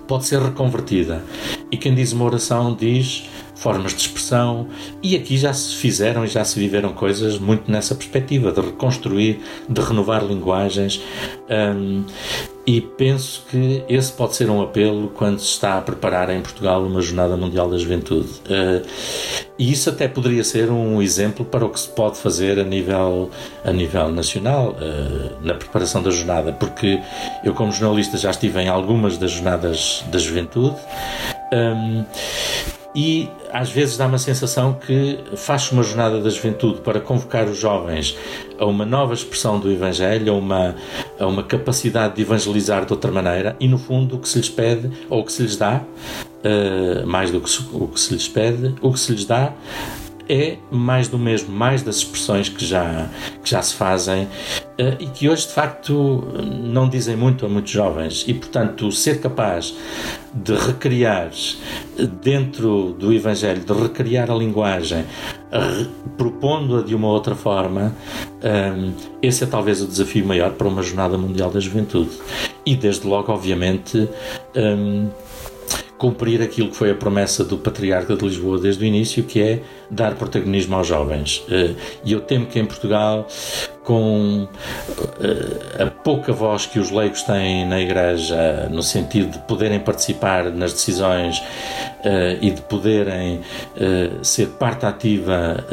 pode 0.08 0.26
ser 0.26 0.40
reconvertida. 0.40 1.22
E 1.70 1.76
quem 1.76 1.94
diz 1.94 2.12
uma 2.12 2.24
oração 2.24 2.74
diz 2.74 3.28
formas 3.60 3.92
de 3.92 4.00
expressão, 4.00 4.68
e 5.02 5.14
aqui 5.14 5.36
já 5.36 5.52
se 5.52 5.74
fizeram 5.76 6.24
e 6.24 6.28
já 6.28 6.42
se 6.44 6.58
viveram 6.58 6.94
coisas 6.94 7.38
muito 7.38 7.70
nessa 7.70 7.94
perspectiva 7.94 8.50
de 8.50 8.60
reconstruir, 8.60 9.38
de 9.68 9.80
renovar 9.82 10.24
linguagens. 10.24 11.00
Um, 11.50 12.04
e 12.66 12.80
penso 12.80 13.44
que 13.50 13.82
esse 13.86 14.12
pode 14.12 14.34
ser 14.36 14.48
um 14.48 14.62
apelo 14.62 15.08
quando 15.08 15.40
se 15.40 15.46
está 15.46 15.76
a 15.76 15.80
preparar 15.82 16.30
em 16.30 16.40
Portugal 16.40 16.82
uma 16.82 17.02
Jornada 17.02 17.36
Mundial 17.36 17.68
da 17.68 17.76
Juventude. 17.76 18.28
Uh, 18.46 18.86
e 19.58 19.70
isso 19.70 19.90
até 19.90 20.08
poderia 20.08 20.44
ser 20.44 20.70
um 20.70 21.02
exemplo 21.02 21.44
para 21.44 21.64
o 21.64 21.68
que 21.68 21.80
se 21.80 21.88
pode 21.88 22.16
fazer 22.16 22.58
a 22.58 22.64
nível, 22.64 23.30
a 23.62 23.72
nível 23.72 24.10
nacional, 24.10 24.70
uh, 24.70 25.44
na 25.44 25.52
preparação 25.52 26.02
da 26.02 26.10
jornada, 26.10 26.50
porque 26.52 26.98
eu, 27.44 27.52
como 27.52 27.72
jornalista, 27.72 28.16
já 28.16 28.30
estive 28.30 28.58
em 28.60 28.68
algumas 28.68 29.18
das 29.18 29.32
Jornadas 29.32 30.02
da 30.10 30.18
Juventude. 30.18 30.76
Um, 31.52 32.04
e 32.94 33.28
às 33.52 33.70
vezes 33.70 33.96
dá 33.96 34.06
uma 34.06 34.18
sensação 34.18 34.74
que 34.74 35.18
faz 35.36 35.70
uma 35.72 35.82
jornada 35.82 36.20
da 36.20 36.30
juventude 36.30 36.80
para 36.80 37.00
convocar 37.00 37.46
os 37.46 37.58
jovens 37.58 38.16
a 38.58 38.64
uma 38.66 38.84
nova 38.84 39.14
expressão 39.14 39.58
do 39.58 39.70
Evangelho, 39.70 40.32
a 40.32 40.36
uma, 40.36 40.74
a 41.18 41.26
uma 41.26 41.42
capacidade 41.42 42.16
de 42.16 42.22
evangelizar 42.22 42.84
de 42.84 42.92
outra 42.92 43.10
maneira, 43.10 43.56
e 43.60 43.68
no 43.68 43.78
fundo 43.78 44.16
o 44.16 44.18
que 44.18 44.28
se 44.28 44.38
lhes 44.38 44.48
pede, 44.48 44.90
ou 45.08 45.20
o 45.20 45.24
que 45.24 45.32
se 45.32 45.42
lhes 45.42 45.56
dá, 45.56 45.82
uh, 46.44 47.06
mais 47.06 47.30
do 47.30 47.40
que 47.40 47.50
o 47.72 47.88
que 47.88 48.00
se 48.00 48.12
lhes 48.12 48.28
pede, 48.28 48.74
o 48.80 48.92
que 48.92 49.00
se 49.00 49.12
lhes 49.12 49.24
dá 49.24 49.52
é 50.30 50.58
mais 50.70 51.08
do 51.08 51.18
mesmo, 51.18 51.52
mais 51.52 51.82
das 51.82 51.96
expressões 51.96 52.48
que 52.48 52.64
já, 52.64 53.08
que 53.42 53.50
já 53.50 53.60
se 53.60 53.74
fazem 53.74 54.28
eh, 54.78 54.96
e 55.00 55.06
que 55.06 55.28
hoje 55.28 55.48
de 55.48 55.52
facto 55.52 56.24
não 56.62 56.88
dizem 56.88 57.16
muito 57.16 57.44
a 57.44 57.48
muitos 57.48 57.72
jovens 57.72 58.24
e 58.28 58.34
portanto 58.34 58.92
ser 58.92 59.20
capaz 59.20 59.74
de 60.32 60.54
recriar 60.54 61.30
dentro 62.22 62.92
do 62.92 63.12
Evangelho, 63.12 63.64
de 63.64 63.72
recriar 63.72 64.30
a 64.30 64.34
linguagem 64.34 65.04
propondo-a 66.16 66.82
de 66.82 66.94
uma 66.94 67.08
outra 67.08 67.34
forma, 67.34 67.94
um, 68.42 68.92
esse 69.20 69.44
é 69.44 69.46
talvez 69.46 69.82
o 69.82 69.86
desafio 69.86 70.24
maior 70.24 70.52
para 70.52 70.68
uma 70.68 70.82
Jornada 70.82 71.18
Mundial 71.18 71.50
da 71.50 71.60
Juventude. 71.60 72.10
E 72.64 72.76
desde 72.76 73.06
logo, 73.06 73.32
obviamente, 73.32 74.08
um, 74.54 75.08
cumprir 76.00 76.40
aquilo 76.40 76.70
que 76.70 76.76
foi 76.76 76.90
a 76.90 76.94
promessa 76.94 77.44
do 77.44 77.58
Patriarca 77.58 78.16
de 78.16 78.24
Lisboa 78.24 78.58
desde 78.58 78.82
o 78.82 78.86
início, 78.86 79.22
que 79.22 79.38
é 79.38 79.62
dar 79.90 80.14
protagonismo 80.14 80.74
aos 80.74 80.86
jovens. 80.86 81.44
Uh, 81.46 81.76
e 82.02 82.12
eu 82.12 82.22
temo 82.22 82.46
que 82.46 82.58
em 82.58 82.64
Portugal 82.64 83.28
com 83.84 84.44
uh, 84.44 85.82
a 85.82 85.86
pouca 85.86 86.32
voz 86.32 86.66
que 86.66 86.78
os 86.78 86.90
leigos 86.90 87.22
têm 87.22 87.66
na 87.66 87.80
Igreja, 87.80 88.68
no 88.70 88.82
sentido 88.82 89.32
de 89.32 89.38
poderem 89.40 89.80
participar 89.80 90.50
nas 90.50 90.72
decisões 90.72 91.38
uh, 91.38 92.38
e 92.40 92.50
de 92.50 92.60
poderem 92.62 93.36
uh, 93.38 94.24
ser 94.24 94.48
parte 94.50 94.86
ativa 94.86 95.64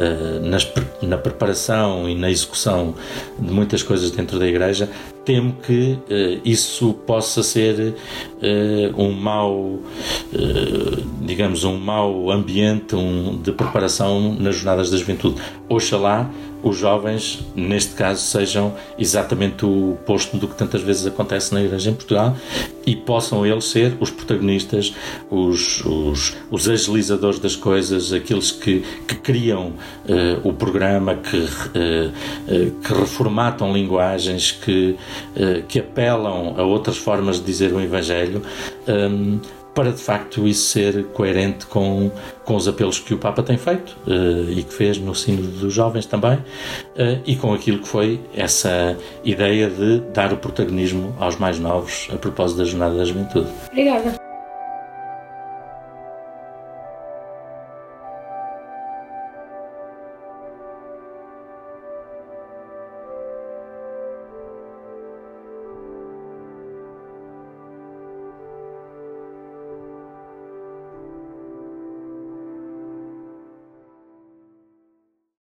na 1.01 1.17
preparação 1.17 2.09
e 2.09 2.15
na 2.15 2.29
execução 2.29 2.95
de 3.37 3.51
muitas 3.51 3.83
coisas 3.83 4.11
dentro 4.11 4.39
da 4.39 4.47
Igreja, 4.47 4.89
temo 5.25 5.53
que 5.61 5.99
isso 6.45 6.93
possa 7.05 7.43
ser 7.43 7.95
um 8.97 9.11
mau, 9.11 9.79
digamos, 11.21 11.63
um 11.63 11.77
mau 11.77 12.31
ambiente 12.31 12.95
de 13.43 13.51
preparação 13.51 14.33
nas 14.39 14.55
jornadas 14.55 14.89
da 14.89 14.97
juventude. 14.97 15.41
Oxalá 15.67 16.29
os 16.63 16.77
jovens, 16.77 17.45
neste 17.55 17.93
caso, 17.93 18.21
sejam 18.21 18.73
exatamente 18.97 19.65
o 19.65 19.93
oposto 19.93 20.37
do 20.37 20.47
que 20.47 20.55
tantas 20.55 20.81
vezes 20.81 21.05
acontece 21.05 21.53
na 21.53 21.61
Igreja 21.61 21.91
em 21.91 21.93
Portugal 21.93 22.35
e 22.85 22.95
possam 22.95 23.45
eles 23.45 23.65
ser 23.65 23.95
os 23.99 24.09
protagonistas, 24.09 24.93
os, 25.29 25.83
os, 25.85 26.35
os 26.49 26.69
agilizadores 26.69 27.39
das 27.39 27.55
coisas, 27.55 28.13
aqueles 28.13 28.51
que, 28.51 28.83
que 29.07 29.15
criam 29.15 29.73
uh, 30.07 30.47
o 30.47 30.53
programa, 30.53 31.15
que, 31.15 31.37
uh, 31.37 31.47
uh, 31.47 32.71
que 32.81 32.93
reformatam 32.93 33.73
linguagens, 33.73 34.51
que, 34.51 34.95
que 35.67 35.79
apelam 35.79 36.55
a 36.57 36.63
outras 36.63 36.97
formas 36.97 37.39
de 37.39 37.45
dizer 37.45 37.73
o 37.73 37.81
Evangelho. 37.81 38.41
Um, 38.87 39.39
para 39.77 39.91
de 39.91 40.01
facto 40.01 40.47
isso 40.47 40.71
ser 40.71 41.03
coerente 41.13 41.67
com, 41.67 42.09
com 42.43 42.55
os 42.55 42.67
apelos 42.67 42.97
que 42.97 43.13
o 43.13 43.17
Papa 43.19 43.43
tem 43.43 43.59
feito 43.59 43.95
uh, 44.07 44.49
e 44.49 44.63
que 44.63 44.73
fez 44.73 44.97
no 44.97 45.13
Sínodo 45.13 45.49
dos 45.49 45.71
Jovens 45.71 46.07
também, 46.07 46.33
uh, 46.33 47.21
e 47.23 47.35
com 47.35 47.53
aquilo 47.53 47.77
que 47.77 47.87
foi 47.87 48.19
essa 48.33 48.97
ideia 49.23 49.69
de 49.69 49.99
dar 50.11 50.33
o 50.33 50.37
protagonismo 50.37 51.15
aos 51.19 51.37
mais 51.37 51.59
novos 51.59 52.07
a 52.11 52.15
propósito 52.15 52.57
da 52.57 52.65
Jornada 52.65 52.97
da 52.97 53.05
Juventude. 53.05 53.49
Obrigada. 53.69 54.26